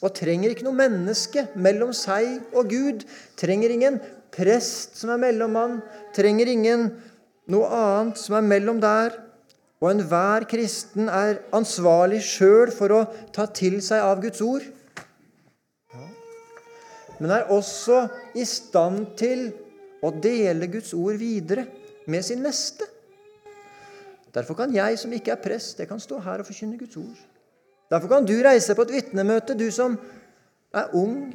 Og 0.00 0.14
trenger 0.16 0.52
ikke 0.52 0.64
noe 0.64 0.76
menneske 0.76 1.44
mellom 1.60 1.92
seg 1.96 2.40
og 2.56 2.70
Gud. 2.72 3.04
Trenger 3.40 3.72
ingen 3.72 3.98
prest 4.32 4.96
som 5.00 5.12
er 5.12 5.20
mellommann, 5.20 5.80
trenger 6.16 6.48
ingen 6.48 6.86
noe 7.50 7.68
annet 7.68 8.20
som 8.20 8.38
er 8.38 8.46
mellom 8.46 8.80
der. 8.80 9.18
Og 9.80 9.90
enhver 9.94 10.44
kristen 10.48 11.08
er 11.08 11.40
ansvarlig 11.56 12.20
sjøl 12.24 12.72
for 12.72 12.92
å 12.92 13.04
ta 13.32 13.46
til 13.48 13.80
seg 13.84 14.04
av 14.04 14.20
Guds 14.24 14.42
ord. 14.44 14.64
Men 17.20 17.32
er 17.36 17.52
også 17.52 18.06
i 18.36 18.46
stand 18.48 19.10
til 19.20 19.50
å 20.02 20.12
dele 20.22 20.68
Guds 20.72 20.94
ord 20.96 21.18
videre 21.20 21.66
med 22.10 22.24
sin 22.24 22.42
neste. 22.44 22.86
Derfor 24.34 24.54
kan 24.54 24.72
jeg 24.74 24.98
som 24.98 25.12
ikke 25.12 25.34
er 25.34 25.42
prest, 25.42 25.78
jeg 25.78 25.90
kan 25.90 26.00
stå 26.00 26.20
her 26.22 26.42
og 26.42 26.46
forkynne 26.46 26.78
Guds 26.78 26.96
ord. 26.96 27.18
Derfor 27.90 28.08
kan 28.08 28.26
du 28.26 28.36
reise 28.44 28.74
på 28.78 28.86
et 28.86 28.92
vitnemøte, 28.94 29.58
du 29.58 29.66
som 29.74 29.96
er 30.74 30.92
ung, 30.94 31.32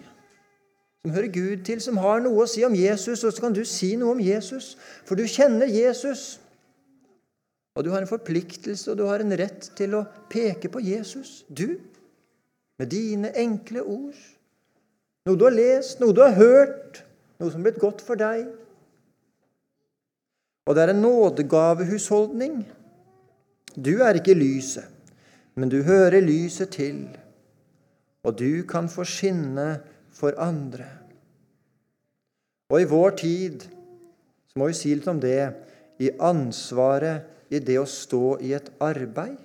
som 1.04 1.12
hører 1.12 1.32
Gud 1.34 1.66
til, 1.68 1.82
som 1.84 2.00
har 2.00 2.24
noe 2.24 2.46
å 2.46 2.48
si 2.50 2.64
om 2.66 2.76
Jesus, 2.76 3.26
og 3.28 3.34
så 3.36 3.44
kan 3.44 3.54
du 3.54 3.66
si 3.68 3.92
noe 4.00 4.16
om 4.16 4.24
Jesus, 4.24 4.74
for 5.06 5.20
du 5.20 5.28
kjenner 5.28 5.68
Jesus. 5.68 6.40
Og 7.76 7.84
du 7.84 7.92
har 7.92 8.02
en 8.02 8.10
forpliktelse 8.10 8.94
og 8.94 9.02
du 9.02 9.04
har 9.10 9.20
en 9.20 9.36
rett 9.36 9.68
til 9.76 9.98
å 10.00 10.06
peke 10.32 10.72
på 10.72 10.80
Jesus, 10.80 11.44
du, 11.52 11.76
med 12.80 12.92
dine 12.92 13.34
enkle 13.36 13.84
ord. 13.84 14.16
Noe 15.28 15.40
du 15.40 15.44
har 15.48 15.56
lest, 15.56 16.00
noe 16.00 16.16
du 16.16 16.24
har 16.24 16.38
hørt, 16.40 17.04
noe 17.40 17.52
som 17.52 17.64
blitt 17.66 17.82
godt 17.82 18.04
for 18.06 18.20
deg. 18.20 18.48
Og 20.66 20.76
det 20.76 20.84
er 20.86 20.94
en 20.94 21.04
nådegavehusholdning. 21.04 22.64
Du 23.76 24.00
er 24.02 24.18
ikke 24.18 24.38
lyset, 24.38 24.88
men 25.56 25.70
du 25.70 25.82
hører 25.84 26.24
lyset 26.24 26.72
til, 26.78 27.06
og 28.24 28.38
du 28.40 28.64
kan 28.68 28.88
få 28.90 29.06
skinne 29.08 29.82
for 30.16 30.38
andre. 30.42 30.88
Og 32.72 32.82
i 32.82 32.90
vår 32.90 33.18
tid 33.20 33.68
så 34.50 34.60
må 34.60 34.72
vi 34.72 34.78
si 34.78 34.94
litt 34.96 35.10
om 35.12 35.20
det 35.22 35.52
i 36.02 36.10
ansvaret 36.24 37.52
i 37.54 37.60
det 37.62 37.78
å 37.78 37.86
stå 37.90 38.38
i 38.42 38.56
et 38.58 38.72
arbeid. 38.82 39.38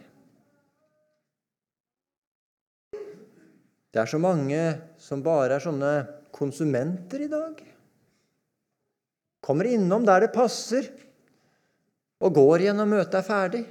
Det 3.90 3.98
er 3.98 4.06
så 4.06 4.20
mange 4.22 4.62
som 5.02 5.22
bare 5.22 5.58
er 5.58 5.64
sånne 5.64 5.92
konsumenter 6.32 7.26
i 7.26 7.30
dag. 7.30 7.58
Kommer 9.44 9.68
innom 9.70 10.04
der 10.04 10.26
det 10.26 10.34
passer, 10.34 10.88
og 12.20 12.34
går 12.36 12.66
igjen 12.66 12.76
når 12.76 12.90
møtet 12.90 13.16
er 13.20 13.24
ferdig. 13.24 13.62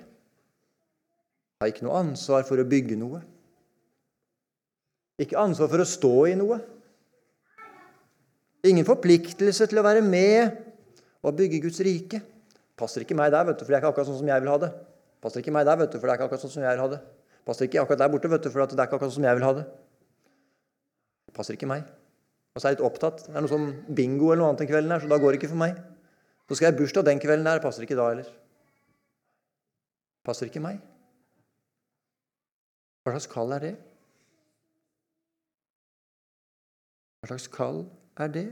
Har 1.62 1.70
ikke 1.70 1.86
noe 1.86 2.00
ansvar 2.00 2.46
for 2.48 2.62
å 2.62 2.66
bygge 2.66 2.98
noe. 2.98 3.20
Ikke 5.20 5.38
ansvar 5.38 5.70
for 5.70 5.84
å 5.84 5.88
stå 5.88 6.14
i 6.32 6.36
noe. 6.40 6.58
Ingen 8.66 8.88
forpliktelse 8.88 9.68
til 9.70 9.80
å 9.80 9.86
være 9.86 10.02
med 10.04 10.58
og 11.22 11.36
bygge 11.36 11.62
Guds 11.68 11.82
rike. 11.86 12.22
Passer 12.80 13.04
ikke 13.04 13.18
meg 13.20 13.34
der, 13.36 13.46
vet 13.48 13.60
du, 13.60 13.66
for 13.66 13.74
det 13.74 13.78
er 13.78 13.84
ikke 13.84 13.92
akkurat 13.92 14.10
sånn 14.10 14.22
som 14.22 14.32
jeg 14.32 14.44
vil 14.44 14.52
ha 14.54 14.58
det. 14.64 14.72
Passer 15.20 15.44
ikke 15.44 15.54
meg 15.54 15.68
der, 15.68 15.80
vet 15.82 15.92
du, 15.92 16.00
for 16.00 16.08
det 16.08 16.14
er 16.14 16.20
ikke 16.20 16.30
akkurat 16.30 16.46
sånn 16.46 16.56
som 16.56 16.64
jeg 16.64 16.74
vil 16.74 16.84
ha 16.86 16.90
det. 16.96 17.00
Passer 17.48 17.68
ikke 17.68 17.84
akkurat 17.84 18.02
der 18.02 18.12
borte, 18.16 18.32
vet 18.32 18.46
du, 18.46 18.50
for 18.54 18.64
det 18.64 18.80
er 18.80 18.88
ikke 18.88 19.00
akkurat 19.00 19.12
sånn 19.12 19.18
som 19.20 19.28
jeg 19.28 19.40
vil 19.40 19.48
ha 19.50 19.56
det. 19.60 19.66
Passer 21.36 21.60
ikke 21.60 21.70
meg. 21.70 21.84
Og 22.60 22.62
så 22.62 22.68
er 22.68 22.74
jeg 22.74 22.82
litt 22.82 22.90
opptatt. 22.90 23.22
Det 23.24 23.32
er 23.32 23.44
noe 23.46 23.48
sånn 23.54 23.70
bingo 23.96 24.34
eller 24.34 24.42
noe 24.42 24.52
annet 24.52 24.66
den 24.66 24.68
kvelden 24.68 24.92
her, 24.92 25.00
så 25.00 25.08
da 25.08 25.18
går 25.24 25.32
det 25.32 25.38
ikke 25.40 25.52
for 25.54 25.62
meg. 25.62 25.78
Så 26.50 26.58
skal 26.60 26.66
jeg 26.68 26.76
bursdag 26.82 27.06
den 27.08 27.22
kvelden 27.24 27.48
her. 27.48 27.62
Passer 27.64 27.86
ikke 27.86 27.96
da 27.96 28.08
heller. 28.10 28.28
Passer 30.28 30.50
ikke 30.50 30.60
meg. 30.60 30.82
Hva 33.08 33.14
slags 33.16 33.30
kall 33.32 33.56
er 33.56 33.64
det? 33.64 33.72
Hva 37.22 37.32
slags 37.32 37.48
kall 37.54 37.80
er 38.20 38.36
det? 38.36 38.46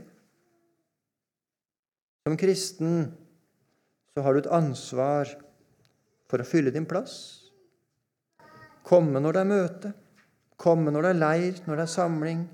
Som 2.24 2.40
kristen 2.40 2.96
så 4.16 4.24
har 4.24 4.32
du 4.32 4.40
et 4.40 4.50
ansvar 4.56 5.34
for 6.32 6.40
å 6.40 6.48
fylle 6.48 6.72
din 6.72 6.88
plass. 6.88 7.18
Komme 8.88 9.20
når 9.20 9.36
det 9.36 9.44
er 9.44 9.52
møte, 9.52 9.92
komme 10.56 10.96
når 10.96 11.10
det 11.10 11.12
er 11.12 11.20
leir, 11.20 11.60
når 11.68 11.82
det 11.82 11.84
er 11.84 11.92
samling. 11.92 12.48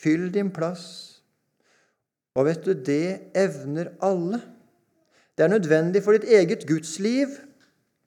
Fyll 0.00 0.30
din 0.32 0.50
plass. 0.54 0.84
Og 2.38 2.46
vet 2.46 2.64
du, 2.64 2.72
det 2.72 3.32
evner 3.36 3.92
alle. 4.04 4.40
Det 5.36 5.44
er 5.44 5.52
nødvendig 5.52 6.02
for 6.04 6.16
ditt 6.16 6.28
eget 6.30 6.66
gudsliv 6.68 7.32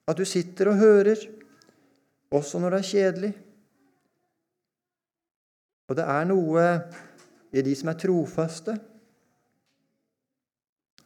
at 0.08 0.18
du 0.20 0.26
sitter 0.28 0.72
og 0.72 0.80
hører, 0.82 1.20
også 2.34 2.60
når 2.60 2.74
det 2.74 2.80
er 2.80 2.90
kjedelig. 2.90 3.34
Og 5.88 5.98
det 6.00 6.06
er 6.10 6.26
noe 6.28 6.66
i 7.54 7.62
de 7.64 7.76
som 7.78 7.92
er 7.92 8.00
trofaste. 8.02 8.76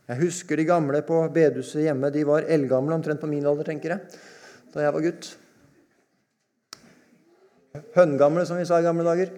Jeg 0.07 0.21
husker 0.21 0.55
de 0.55 0.65
gamle 0.69 1.01
på 1.03 1.19
bedehuset 1.35 1.83
hjemme. 1.83 2.11
De 2.15 2.23
var 2.27 2.47
eldgamle, 2.47 2.95
omtrent 2.95 3.19
på 3.19 3.27
min 3.27 3.45
alder, 3.45 3.67
tenker 3.67 3.91
jeg, 3.91 4.19
da 4.71 4.85
jeg 4.85 4.93
var 4.95 5.03
gutt. 5.03 5.31
Høngamle, 7.97 8.45
som 8.47 8.57
vi 8.59 8.67
sa 8.69 8.79
i 8.79 8.85
gamle 8.85 9.03
dager. 9.03 9.33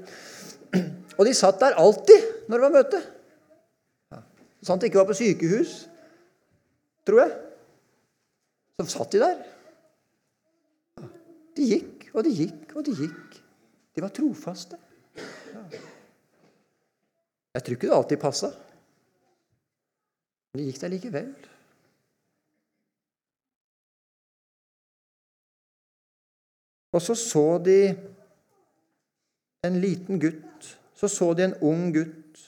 Og 1.19 1.25
de 1.27 1.35
satt 1.35 1.59
der 1.61 1.77
alltid 1.79 2.47
når 2.47 2.55
det 2.55 2.65
var 2.65 2.75
møte. 2.75 2.99
Sant 4.59 4.67
Sånn 4.67 4.81
de 4.81 4.89
ikke 4.89 4.99
var 4.99 5.07
på 5.07 5.15
sykehus, 5.15 5.73
tror 7.07 7.21
jeg. 7.23 7.35
Så 8.79 8.87
satt 8.91 9.15
de 9.15 9.21
der. 9.23 9.37
De 11.55 11.67
gikk 11.67 12.09
og 12.13 12.23
de 12.27 12.33
gikk 12.35 12.73
og 12.75 12.85
de 12.87 12.95
gikk. 12.95 13.37
De 13.95 14.03
var 14.03 14.11
trofaste. 14.15 14.79
Jeg 17.55 17.63
tror 17.65 17.75
ikke 17.75 17.87
det 17.89 17.95
alltid 17.95 18.21
passa. 18.21 18.51
Men 20.51 20.61
de 20.61 20.67
gikk 20.69 20.81
der 20.83 20.93
likevel. 20.93 21.31
Og 26.95 27.03
så 27.05 27.15
så 27.15 27.45
de 27.61 27.79
en 29.67 29.81
liten 29.81 30.19
gutt. 30.19 30.77
Så 30.95 31.07
så 31.07 31.33
de 31.33 31.43
en 31.43 31.57
ung 31.61 31.91
gutt. 31.93 32.39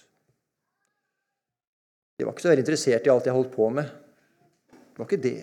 De 2.17 2.25
var 2.25 2.35
ikke 2.35 2.43
så 2.43 2.51
veldig 2.51 2.65
interessert 2.65 3.07
i 3.07 3.11
alt 3.11 3.27
jeg 3.27 3.35
holdt 3.35 3.53
på 3.55 3.69
med. 3.73 3.87
Det 4.71 4.99
var 4.99 5.07
ikke 5.07 5.23
det. 5.23 5.39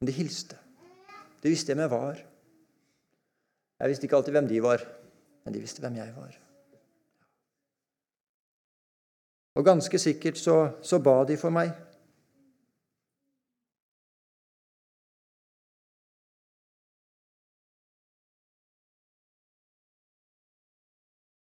Men 0.00 0.10
de 0.10 0.16
hilste. 0.16 0.58
De 1.40 1.50
visste 1.50 1.72
hvem 1.72 1.82
jeg 1.84 1.92
var. 1.92 2.20
Jeg 3.80 3.90
visste 3.90 4.06
ikke 4.06 4.18
alltid 4.20 4.36
hvem 4.36 4.48
de 4.48 4.60
var, 4.60 4.82
men 5.44 5.54
de 5.54 5.62
visste 5.62 5.80
hvem 5.80 5.96
jeg 5.96 6.12
var. 6.12 6.34
Og 9.56 9.64
ganske 9.64 9.98
sikkert 9.98 10.38
så, 10.38 10.56
så 10.84 11.00
ba 11.02 11.22
de 11.28 11.36
for 11.40 11.52
meg. 11.52 11.72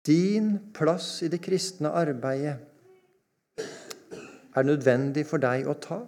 Din 0.05 0.59
plass 0.77 1.23
i 1.25 1.31
det 1.33 1.41
kristne 1.45 1.93
arbeidet 1.97 2.59
er 4.55 4.67
nødvendig 4.67 5.25
for 5.27 5.41
deg 5.43 5.65
å 5.67 5.75
ta. 5.81 6.03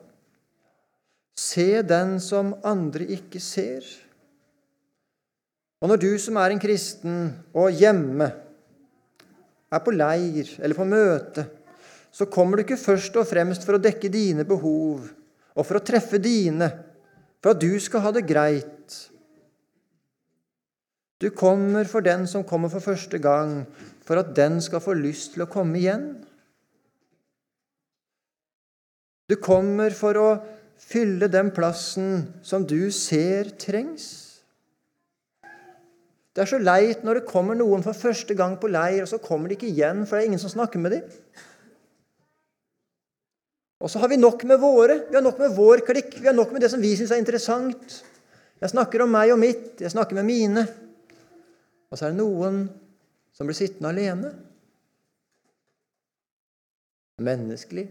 Se 1.37 1.83
den 1.83 2.19
som 2.23 2.55
andre 2.65 3.09
ikke 3.17 3.41
ser. 3.43 3.85
Og 5.81 5.91
når 5.91 6.01
du 6.01 6.11
som 6.21 6.37
er 6.41 6.53
en 6.53 6.61
kristen 6.61 7.17
og 7.57 7.73
hjemme, 7.77 8.29
er 9.67 9.83
på 9.83 9.93
leir 9.93 10.53
eller 10.61 10.79
på 10.79 10.87
møte, 10.89 11.47
så 12.13 12.29
kommer 12.33 12.57
du 12.57 12.65
ikke 12.65 12.81
først 12.81 13.17
og 13.21 13.29
fremst 13.29 13.67
for 13.67 13.77
å 13.77 13.83
dekke 13.83 14.09
dine 14.13 14.47
behov 14.49 15.09
og 15.57 15.65
for 15.65 15.79
å 15.79 15.85
treffe 15.85 16.21
dine, 16.23 16.69
for 17.41 17.53
at 17.53 17.61
du 17.61 17.75
skal 17.81 18.05
ha 18.05 18.13
det 18.13 18.25
greit. 18.29 18.97
Du 21.23 21.31
kommer 21.33 21.89
for 21.89 22.05
den 22.05 22.27
som 22.29 22.45
kommer 22.45 22.69
for 22.73 22.85
første 22.85 23.19
gang, 23.23 23.63
for 24.05 24.21
at 24.21 24.35
den 24.37 24.61
skal 24.61 24.83
få 24.85 24.97
lyst 24.99 25.33
til 25.35 25.47
å 25.47 25.51
komme 25.51 25.81
igjen. 25.81 26.11
Du 29.27 29.39
kommer 29.43 29.97
for 29.97 30.21
å 30.21 30.29
fylle 30.79 31.31
den 31.33 31.51
plassen 31.57 32.29
som 32.45 32.67
du 32.69 32.93
ser 32.95 33.51
trengs. 33.59 34.27
Det 36.37 36.45
er 36.45 36.51
så 36.53 36.61
leit 36.61 37.01
når 37.01 37.23
det 37.23 37.31
kommer 37.31 37.57
noen 37.57 37.83
for 37.83 37.97
første 37.97 38.37
gang 38.37 38.59
på 38.61 38.69
leir, 38.69 39.01
og 39.03 39.09
så 39.09 39.19
kommer 39.23 39.49
de 39.49 39.57
ikke 39.57 39.71
igjen, 39.73 40.05
for 40.05 40.19
det 40.19 40.27
er 40.27 40.29
ingen 40.29 40.43
som 40.43 40.53
snakker 40.53 40.83
med 40.85 40.99
dem. 40.99 41.07
Og 43.81 43.89
så 43.93 44.01
har 44.03 44.13
vi 44.13 44.21
nok 44.21 44.45
med 44.49 44.61
våre. 44.61 45.01
Vi 45.09 45.17
har 45.17 45.25
nok 45.25 45.41
med 45.41 45.57
vår 45.57 45.83
klikk. 45.89 46.19
Vi 46.21 46.29
har 46.29 46.37
nok 46.37 46.53
med 46.53 46.63
det 46.65 46.71
som 46.73 46.81
vi 46.81 46.93
syns 46.97 47.13
er 47.13 47.21
interessant. 47.21 48.03
Jeg 48.61 48.73
snakker 48.73 49.05
om 49.05 49.11
meg 49.13 49.33
og 49.33 49.41
mitt. 49.41 49.81
Jeg 49.81 49.93
snakker 49.93 50.17
med 50.17 50.29
mine. 50.29 50.65
Og 51.91 51.99
så 51.99 52.07
er 52.07 52.15
det 52.15 52.21
noen 52.21 52.65
som 53.37 53.49
blir 53.49 53.59
sittende 53.59 53.93
alene. 53.93 54.33
Menneskelig? 57.23 57.87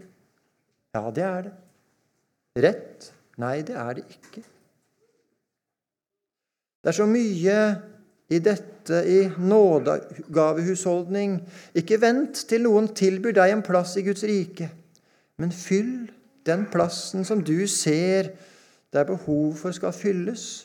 Ja, 0.96 1.10
det 1.12 1.24
er 1.26 1.48
det. 1.48 1.54
Rett? 2.66 3.12
Nei, 3.42 3.58
det 3.68 3.76
er 3.76 3.98
det 3.98 4.06
ikke. 4.10 4.44
Det 6.86 6.92
er 6.92 6.96
så 6.96 7.08
mye 7.10 7.58
i 8.30 8.40
dette 8.40 9.02
i 9.10 9.30
nådegavehusholdning. 9.42 11.40
Ikke 11.78 12.02
vent 12.02 12.46
til 12.50 12.62
noen 12.66 12.88
tilbyr 12.96 13.34
deg 13.40 13.56
en 13.56 13.64
plass 13.66 13.98
i 14.00 14.06
Guds 14.06 14.24
rike. 14.28 14.70
Men 15.42 15.52
fyll 15.52 16.12
den 16.46 16.66
plassen 16.72 17.26
som 17.28 17.42
du 17.44 17.68
ser 17.68 18.32
det 18.94 19.02
er 19.02 19.10
behov 19.10 19.56
for 19.60 19.76
skal 19.76 19.92
fylles. 19.92 20.65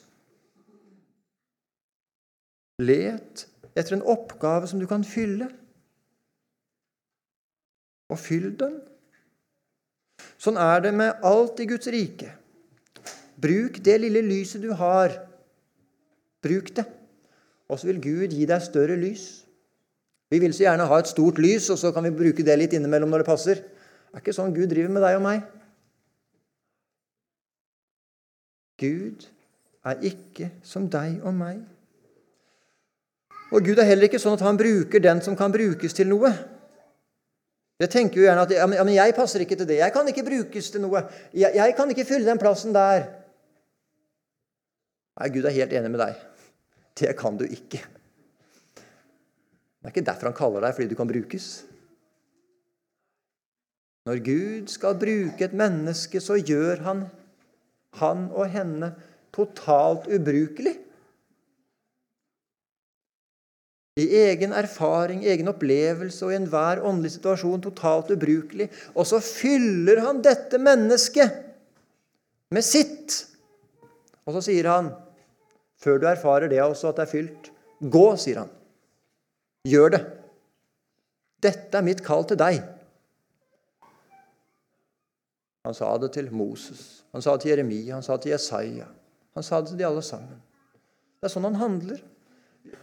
Let 2.81 3.45
etter 3.77 3.95
en 3.95 4.05
oppgave 4.09 4.67
som 4.67 4.81
du 4.81 4.87
kan 4.89 5.05
fylle, 5.07 5.47
og 8.11 8.19
fyll 8.19 8.49
den. 8.59 8.79
Sånn 10.41 10.57
er 10.59 10.81
det 10.83 10.91
med 10.97 11.21
alt 11.23 11.61
i 11.63 11.67
Guds 11.69 11.87
rike. 11.93 12.33
Bruk 13.41 13.79
det 13.85 14.01
lille 14.01 14.23
lyset 14.25 14.63
du 14.63 14.73
har. 14.77 15.13
Bruk 16.43 16.73
det. 16.75 16.85
Og 17.71 17.79
så 17.79 17.87
vil 17.87 18.01
Gud 18.03 18.35
gi 18.35 18.45
deg 18.49 18.65
større 18.65 18.97
lys. 18.99 19.45
Vi 20.31 20.39
vil 20.43 20.53
så 20.55 20.65
gjerne 20.65 20.87
ha 20.87 20.99
et 20.99 21.11
stort 21.11 21.39
lys, 21.43 21.69
og 21.71 21.79
så 21.79 21.91
kan 21.95 22.05
vi 22.07 22.13
bruke 22.15 22.43
det 22.43 22.57
litt 22.59 22.75
innimellom 22.75 23.11
når 23.11 23.23
det 23.23 23.29
passer. 23.29 23.63
Det 23.63 24.19
er 24.19 24.23
ikke 24.23 24.35
sånn 24.35 24.55
Gud 24.55 24.67
driver 24.71 24.91
med 24.91 25.05
deg 25.05 25.17
og 25.19 25.25
meg. 25.25 25.45
Gud 28.81 29.27
er 29.87 30.03
ikke 30.11 30.51
som 30.67 30.87
deg 30.91 31.21
og 31.23 31.35
meg. 31.37 31.61
Og 33.51 33.65
Gud 33.65 33.79
er 33.81 33.89
heller 33.89 34.07
ikke 34.07 34.21
sånn 34.21 34.37
at 34.37 34.43
han 34.45 34.59
bruker 34.59 35.03
den 35.03 35.19
som 35.23 35.35
kan 35.39 35.51
brukes 35.53 35.95
til 35.95 36.07
noe. 36.07 36.31
Det 37.81 37.89
tenker 37.91 38.21
jo 38.21 38.27
gjerne 38.27 38.43
at 38.45 38.53
ja, 38.53 38.67
men, 38.69 38.93
jeg 38.93 39.15
passer 39.17 39.43
ikke 39.43 39.57
til 39.59 39.67
det. 39.67 39.79
Jeg 39.81 39.93
kan 39.95 40.07
ikke 40.07 40.25
brukes 40.27 40.69
til 40.71 40.83
noe. 40.83 41.01
Jeg, 41.33 41.51
jeg 41.57 41.75
kan 41.77 41.89
ikke 41.91 42.05
fylle 42.07 42.29
den 42.29 42.39
plassen 42.41 42.75
der. 42.75 43.07
Nei, 45.19 45.31
Gud 45.33 45.47
er 45.49 45.57
helt 45.57 45.73
enig 45.75 45.91
med 45.91 46.03
deg. 46.03 46.21
Det 47.01 47.15
kan 47.19 47.39
du 47.39 47.43
ikke. 47.47 47.81
Det 48.77 49.89
er 49.89 49.93
ikke 49.95 50.05
derfor 50.05 50.29
han 50.29 50.37
kaller 50.37 50.63
deg, 50.63 50.77
fordi 50.77 50.91
du 50.91 50.97
kan 50.99 51.09
brukes. 51.09 51.49
Når 54.05 54.21
Gud 54.25 54.69
skal 54.73 54.99
bruke 55.01 55.45
et 55.45 55.57
menneske, 55.57 56.21
så 56.21 56.37
gjør 56.37 56.85
han 56.85 57.03
han 57.99 58.29
og 58.31 58.47
henne 58.51 58.93
totalt 59.35 60.07
ubrukelig. 60.07 60.77
I 63.99 64.05
egen 64.21 64.53
erfaring, 64.55 65.25
egen 65.27 65.51
opplevelse 65.51 66.23
og 66.23 66.31
i 66.31 66.37
enhver 66.39 66.79
åndelig 66.87 67.17
situasjon 67.17 67.63
totalt 67.65 68.13
ubrukelig. 68.15 68.69
Og 68.95 69.07
så 69.09 69.19
fyller 69.23 69.99
han 70.05 70.21
dette 70.23 70.61
mennesket 70.61 71.41
med 72.55 72.63
sitt. 72.63 73.17
Og 74.23 74.37
så 74.37 74.45
sier 74.47 74.69
han, 74.71 74.93
før 75.81 75.99
du 75.99 76.07
erfarer 76.07 76.51
det 76.51 76.61
også, 76.63 76.91
at 76.91 77.01
det 77.01 77.07
er 77.07 77.11
fylt, 77.11 77.51
gå, 77.81 78.05
sier 78.21 78.43
han. 78.43 78.53
Gjør 79.67 79.95
det. 79.97 80.01
Dette 81.41 81.77
er 81.77 81.85
mitt 81.85 82.03
kall 82.05 82.23
til 82.29 82.39
deg. 82.39 82.61
Han 85.65 85.75
sa 85.77 85.91
det 86.01 86.13
til 86.15 86.31
Moses, 86.33 87.03
han 87.13 87.21
sa 87.21 87.35
det 87.35 87.43
til 87.43 87.51
Jeremia, 87.51 87.93
han 87.93 88.05
sa 88.05 88.15
det 88.15 88.25
til 88.25 88.33
Jesaja. 88.33 88.87
Han 89.37 89.45
sa 89.45 89.59
det 89.61 89.69
til 89.71 89.81
de 89.81 89.85
alle 89.85 90.01
sammen. 90.05 90.39
Det 91.21 91.27
er 91.27 91.33
sånn 91.35 91.45
han 91.45 91.59
handler. 91.59 91.99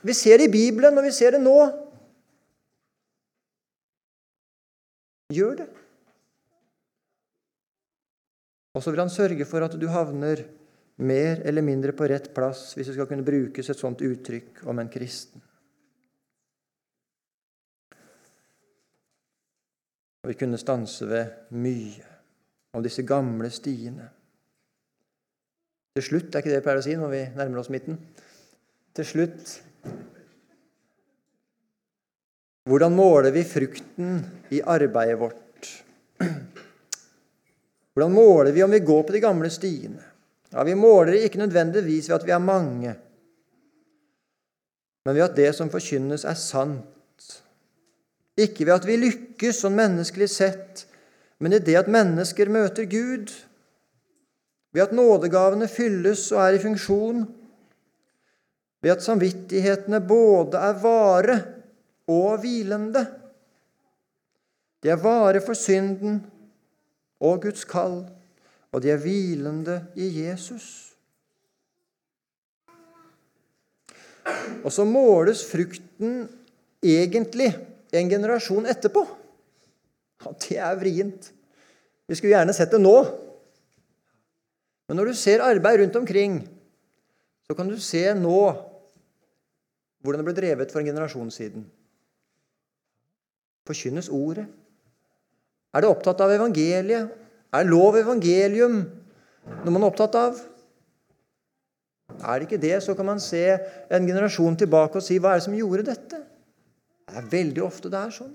Vi 0.03 0.15
ser 0.15 0.39
det 0.39 0.49
i 0.49 0.53
Bibelen, 0.53 0.99
og 0.99 1.05
vi 1.07 1.13
ser 1.15 1.37
det 1.37 1.43
nå. 1.43 1.57
Gjør 5.35 5.59
det. 5.61 5.69
Og 8.75 8.83
så 8.85 8.93
vil 8.95 9.03
han 9.03 9.13
sørge 9.13 9.47
for 9.49 9.65
at 9.65 9.75
du 9.75 9.89
havner 9.91 10.45
mer 11.03 11.43
eller 11.47 11.63
mindre 11.67 11.93
på 11.95 12.07
rett 12.11 12.31
plass, 12.35 12.73
hvis 12.75 12.91
det 12.91 12.95
skal 12.97 13.09
kunne 13.11 13.27
brukes 13.27 13.71
et 13.71 13.79
sånt 13.79 14.03
uttrykk 14.07 14.65
om 14.71 14.79
en 14.79 14.91
kristen. 14.93 15.43
Og 20.23 20.33
vi 20.33 20.39
kunne 20.39 20.61
stanse 20.61 21.07
ved 21.09 21.55
mye 21.59 22.07
av 22.75 22.85
disse 22.85 23.05
gamle 23.07 23.51
stiene. 23.55 24.09
Til 25.97 26.05
slutt, 26.05 26.31
er 26.31 26.43
ikke 26.43 26.53
det 26.53 26.59
jeg 26.59 26.67
pleier 26.67 26.83
å 26.83 26.87
si 26.87 26.99
når 26.99 27.15
vi 27.15 27.23
nærmer 27.39 27.63
oss 27.63 27.71
midten? 27.75 27.99
Til 28.95 29.07
slutt 29.07 29.55
Hvordan 32.69 32.93
måler 32.93 33.33
vi 33.33 33.45
frukten 33.49 34.19
i 34.53 34.61
arbeidet 34.61 35.19
vårt? 35.21 35.69
Hvordan 37.95 38.13
måler 38.13 38.53
vi 38.53 38.63
om 38.63 38.71
vi 38.71 38.79
går 38.85 39.03
på 39.03 39.13
de 39.13 39.21
gamle 39.25 39.51
stiene? 39.51 40.03
Ja, 40.51 40.63
Vi 40.65 40.75
måler 40.75 41.13
ikke 41.13 41.39
nødvendigvis 41.39 42.09
ved 42.09 42.17
at 42.17 42.27
vi 42.27 42.31
er 42.31 42.39
mange, 42.39 42.95
men 45.05 45.15
ved 45.15 45.23
at 45.23 45.37
det 45.37 45.55
som 45.55 45.71
forkynnes, 45.71 46.25
er 46.25 46.35
sant. 46.35 47.43
Ikke 48.37 48.67
ved 48.67 48.75
at 48.75 48.87
vi 48.87 48.97
lykkes 48.97 49.63
sånn 49.65 49.77
menneskelig 49.77 50.29
sett, 50.29 50.85
men 51.41 51.53
i 51.57 51.61
det 51.65 51.77
at 51.81 51.89
mennesker 51.89 52.51
møter 52.53 52.85
Gud, 52.85 53.33
ved 54.73 54.83
at 54.83 54.93
nådegavene 54.93 55.69
fylles 55.69 56.27
og 56.33 56.43
er 56.45 56.59
i 56.59 56.63
funksjon, 56.63 57.25
ved 58.83 58.95
at 58.95 59.05
samvittighetene 59.05 60.01
både 60.07 60.61
er 60.63 60.83
vare 60.83 61.39
og 62.09 62.39
hvilende. 62.43 63.05
De 64.83 64.93
er 64.93 65.01
vare 65.03 65.41
for 65.43 65.59
synden 65.59 66.21
og 67.19 67.43
Guds 67.43 67.65
kall, 67.67 68.05
og 68.71 68.83
de 68.83 68.93
er 68.93 69.01
hvilende 69.03 69.81
i 69.99 70.11
Jesus. 70.23 70.89
Og 74.63 74.71
så 74.75 74.85
måles 74.85 75.43
frukten 75.49 76.29
egentlig 76.85 77.51
en 77.97 78.11
generasjon 78.11 78.69
etterpå. 78.69 79.03
Ja, 80.19 80.35
det 80.45 80.59
er 80.59 80.79
vrient. 80.79 81.33
Vi 82.09 82.17
skulle 82.17 82.35
gjerne 82.35 82.55
sett 82.57 82.73
det 82.75 82.81
nå. 82.83 82.97
Men 84.89 84.99
når 84.99 85.11
du 85.11 85.19
ser 85.19 85.45
arbeid 85.45 85.83
rundt 85.83 85.97
omkring, 86.01 86.41
så 87.49 87.57
kan 87.57 87.71
du 87.71 87.79
se 87.81 88.05
nå 88.13 88.41
hvordan 90.05 90.21
det 90.21 90.27
ble 90.27 90.37
drevet 90.37 90.73
for 90.73 90.83
en 90.83 90.91
generasjon 90.91 91.31
siden. 91.33 91.65
Forkynnes 93.69 94.11
ordet? 94.13 94.45
Er 95.73 95.85
det 95.85 95.91
opptatt 95.91 96.21
av 96.25 96.33
evangeliet? 96.33 97.09
Er 97.49 97.69
lov 97.69 97.97
evangelium 97.97 98.83
noe 99.49 99.73
man 99.73 99.81
er 99.81 99.89
opptatt 99.89 100.19
av? 100.21 100.43
Er 102.19 102.37
det 102.37 102.49
ikke 102.49 102.61
det, 102.61 102.77
så 102.85 102.93
kan 102.99 103.09
man 103.09 103.21
se 103.23 103.45
en 103.49 104.07
generasjon 104.09 104.57
tilbake 104.61 105.01
og 105.01 105.05
si 105.05 105.17
hva 105.17 105.33
er 105.33 105.41
det 105.41 105.47
som 105.49 105.57
gjorde 105.57 105.87
dette? 105.89 106.21
Det 107.09 107.17
er 107.17 107.33
veldig 107.33 107.65
ofte 107.65 107.93
det 107.93 108.01
er 108.01 108.13
sånn. 108.13 108.35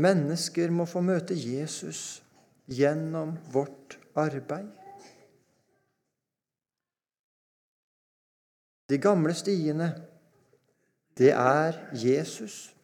Mennesker 0.00 0.72
må 0.72 0.86
få 0.88 1.02
møte 1.04 1.36
Jesus 1.36 2.22
gjennom 2.70 3.34
vårt 3.52 3.98
arbeid. 4.18 4.70
De 8.90 8.98
gamle 8.98 9.34
stiene, 9.38 9.92
det 11.18 11.30
er 11.36 11.76
Jesus. 11.94 12.74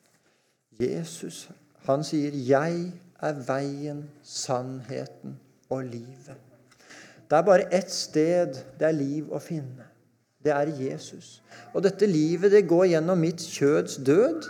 Jesus, 0.81 1.49
han 1.87 2.05
sier 2.05 2.31
'Jeg 2.31 2.93
er 3.23 3.33
veien, 3.33 4.11
sannheten 4.23 5.41
og 5.71 5.83
livet'. 5.85 6.43
Det 7.31 7.39
er 7.39 7.43
bare 7.43 7.75
ett 7.75 7.91
sted 7.91 8.55
det 8.79 8.87
er 8.87 8.93
liv 8.93 9.33
å 9.33 9.39
finne. 9.39 9.87
Det 10.45 10.53
er 10.53 10.71
Jesus. 10.79 11.43
Og 11.75 11.83
dette 11.83 12.07
livet, 12.07 12.53
det 12.53 12.69
går 12.69 12.85
gjennom 12.85 13.19
mitt 13.19 13.43
kjøds 13.43 13.97
død. 13.97 14.47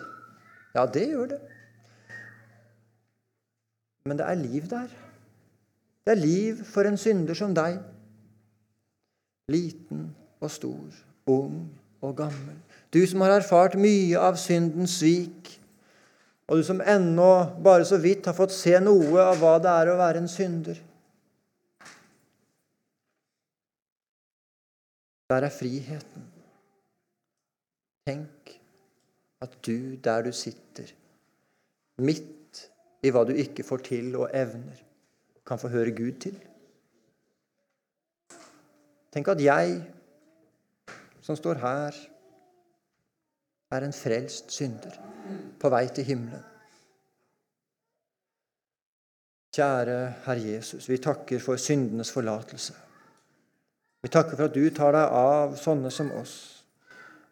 Ja, 0.75 0.87
det 0.87 1.09
gjør 1.09 1.27
det. 1.27 1.41
Men 4.07 4.19
det 4.21 4.27
er 4.27 4.39
liv 4.39 4.69
der. 4.71 4.87
Det 6.07 6.15
er 6.15 6.23
liv 6.23 6.63
for 6.65 6.87
en 6.87 6.99
synder 6.99 7.35
som 7.35 7.55
deg. 7.55 7.81
Liten 9.51 10.09
og 10.41 10.51
stor, 10.51 11.03
ung 11.27 11.65
og 12.03 12.17
gammel. 12.19 12.55
Du 12.95 13.01
som 13.07 13.25
har 13.25 13.35
erfart 13.35 13.75
mye 13.79 14.19
av 14.23 14.39
syndens 14.39 15.01
svik, 15.01 15.51
og 16.47 16.61
du 16.61 16.67
som 16.67 16.81
ennå 16.81 17.31
bare 17.63 17.87
så 17.89 17.99
vidt 17.99 18.29
har 18.31 18.37
fått 18.39 18.55
se 18.55 18.77
noe 18.83 19.25
av 19.25 19.41
hva 19.43 19.57
det 19.63 19.73
er 19.73 19.91
å 19.91 19.99
være 19.99 20.23
en 20.23 20.31
synder. 20.31 20.79
Der 25.27 25.49
er 25.49 25.51
friheten. 25.51 26.31
Tenk 28.07 28.55
at 29.43 29.59
du, 29.67 29.99
der 29.99 30.23
du 30.23 30.31
sitter, 30.31 30.93
midt 31.99 32.46
i 33.07 33.13
hva 33.15 33.23
du 33.27 33.33
ikke 33.39 33.65
får 33.67 33.85
til 33.87 34.11
og 34.19 34.31
evner, 34.35 34.83
kan 35.47 35.61
få 35.63 35.71
høre 35.71 35.95
Gud 35.95 36.19
til. 36.25 36.37
Tenk 39.15 39.31
at 39.33 39.41
jeg, 39.41 39.79
som 41.25 41.39
står 41.39 41.63
her, 41.63 41.97
er 43.71 43.87
en 43.87 43.95
frelst 43.95 44.53
synder 44.55 44.99
på 45.61 45.71
vei 45.73 45.87
til 45.95 46.07
himmelen. 46.07 46.43
Kjære 49.57 50.01
Herre 50.27 50.43
Jesus, 50.43 50.89
vi 50.91 50.99
takker 51.01 51.41
for 51.41 51.57
syndenes 51.57 52.11
forlatelse. 52.13 52.75
Vi 54.05 54.11
takker 54.13 54.37
for 54.37 54.51
at 54.51 54.55
du 54.55 54.67
tar 54.71 54.93
deg 54.93 55.15
av 55.17 55.57
sånne 55.59 55.91
som 55.91 56.11
oss. 56.19 56.35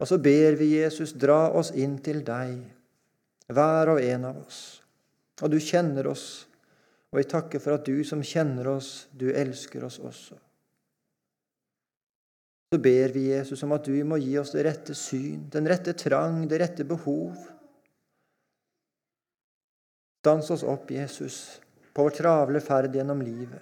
Og 0.01 0.09
så 0.09 0.17
ber 0.19 0.57
vi 0.59 0.79
Jesus, 0.79 1.13
dra 1.13 1.51
oss 1.55 1.71
inn 1.77 1.99
til 2.03 2.25
deg, 2.27 2.57
hver 3.53 3.93
og 3.93 4.01
en 4.03 4.25
av 4.31 4.41
oss. 4.41 4.63
Og 5.43 5.51
du 5.51 5.59
kjenner 5.59 6.07
oss, 6.07 6.47
og 7.11 7.19
vi 7.19 7.27
takker 7.31 7.63
for 7.63 7.77
at 7.77 7.87
du 7.87 8.05
som 8.07 8.23
kjenner 8.23 8.69
oss, 8.71 9.09
du 9.11 9.29
elsker 9.35 9.87
oss 9.87 9.99
også. 9.99 10.39
Så 12.75 12.79
ber 12.83 13.13
vi 13.15 13.29
Jesus 13.29 13.63
om 13.63 13.75
at 13.75 13.87
du 13.87 13.95
må 14.07 14.19
gi 14.23 14.33
oss 14.39 14.55
det 14.55 14.65
rette 14.67 14.95
syn, 14.99 15.45
den 15.51 15.67
rette 15.71 15.95
trang, 15.99 16.41
det 16.51 16.59
rette 16.63 16.87
behov. 16.87 17.37
Dans 20.25 20.51
oss 20.51 20.65
opp, 20.67 20.91
Jesus, 20.91 21.61
på 21.95 22.07
vår 22.07 22.17
travle 22.19 22.63
ferd 22.65 22.95
gjennom 22.97 23.21
livet, 23.23 23.61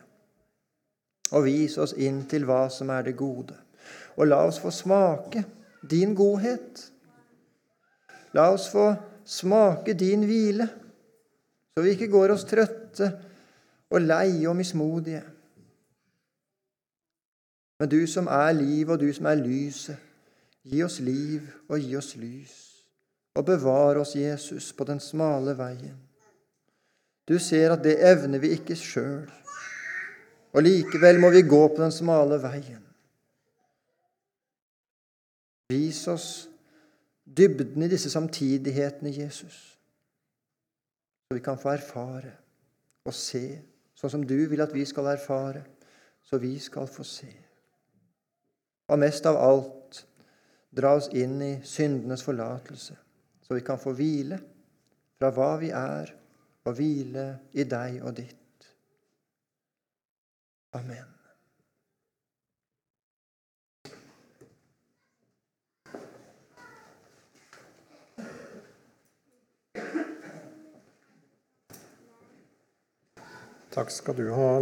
og 1.32 1.44
vis 1.48 1.76
oss 1.80 1.96
inn 2.00 2.22
til 2.28 2.46
hva 2.48 2.66
som 2.72 2.92
er 2.94 3.08
det 3.08 3.16
gode. 3.18 3.56
Og 4.16 4.28
la 4.28 4.42
oss 4.46 4.60
få 4.62 4.70
smake 4.72 5.42
din 5.88 6.14
godhet. 6.16 6.86
La 8.36 8.50
oss 8.52 8.68
få 8.72 8.92
smake 9.28 9.96
din 9.98 10.24
hvile 10.28 10.68
så 11.72 11.82
vi 11.84 11.94
ikke 11.94 12.10
går 12.12 12.34
oss 12.34 12.44
trøtte 12.44 13.08
og 13.92 14.00
lei 14.00 14.44
og 14.46 14.56
mismodige. 14.56 15.22
Men 17.80 17.88
du 17.88 18.06
som 18.06 18.28
er 18.30 18.52
liv, 18.52 18.88
og 18.88 19.00
du 19.00 19.08
som 19.12 19.26
er 19.26 19.40
lyset, 19.40 19.96
gi 20.62 20.82
oss 20.84 21.00
liv 21.00 21.48
og 21.68 21.80
gi 21.80 21.96
oss 21.96 22.12
lys. 22.16 22.58
Og 23.34 23.46
bevar 23.48 23.98
oss, 23.98 24.12
Jesus, 24.16 24.72
på 24.76 24.84
den 24.84 25.00
smale 25.00 25.56
veien. 25.58 25.96
Du 27.28 27.38
ser 27.38 27.72
at 27.72 27.82
det 27.84 27.96
evner 28.04 28.38
vi 28.38 28.52
ikke 28.58 28.76
sjøl. 28.76 29.30
Og 30.52 30.62
likevel 30.62 31.20
må 31.20 31.30
vi 31.32 31.42
gå 31.48 31.60
på 31.68 31.80
den 31.80 31.92
smale 31.94 32.36
veien. 32.42 32.82
Vis 35.72 36.06
oss 36.12 36.26
dybden 37.24 37.82
i 37.82 37.88
disse 37.88 38.10
samtidighetene, 38.12 39.14
Jesus, 39.16 39.71
så 41.32 41.36
vi 41.38 41.40
kan 41.40 41.56
få 41.56 41.70
erfare 41.72 42.30
og 43.08 43.14
se, 43.16 43.46
sånn 43.96 44.10
som 44.12 44.24
du 44.28 44.36
vil 44.50 44.60
at 44.60 44.74
vi 44.76 44.82
skal 44.84 45.06
erfare, 45.14 45.62
så 46.20 46.36
vi 46.36 46.58
skal 46.60 46.84
få 46.92 47.06
se. 47.08 47.30
Og 48.92 49.00
mest 49.00 49.24
av 49.30 49.38
alt 49.40 50.02
dra 50.76 50.90
oss 50.98 51.08
inn 51.16 51.38
i 51.40 51.54
syndenes 51.64 52.24
forlatelse, 52.26 52.98
så 53.40 53.56
vi 53.56 53.64
kan 53.64 53.80
få 53.80 53.94
hvile 53.96 54.42
fra 55.16 55.32
hva 55.32 55.48
vi 55.62 55.72
er, 55.72 56.12
og 56.68 56.76
hvile 56.76 57.26
i 57.56 57.64
deg 57.64 58.04
og 58.04 58.12
ditt. 58.20 58.68
Amen. 60.76 61.11
Takk 73.72 73.88
skal 73.88 74.16
du 74.18 74.26
ha, 74.36 74.60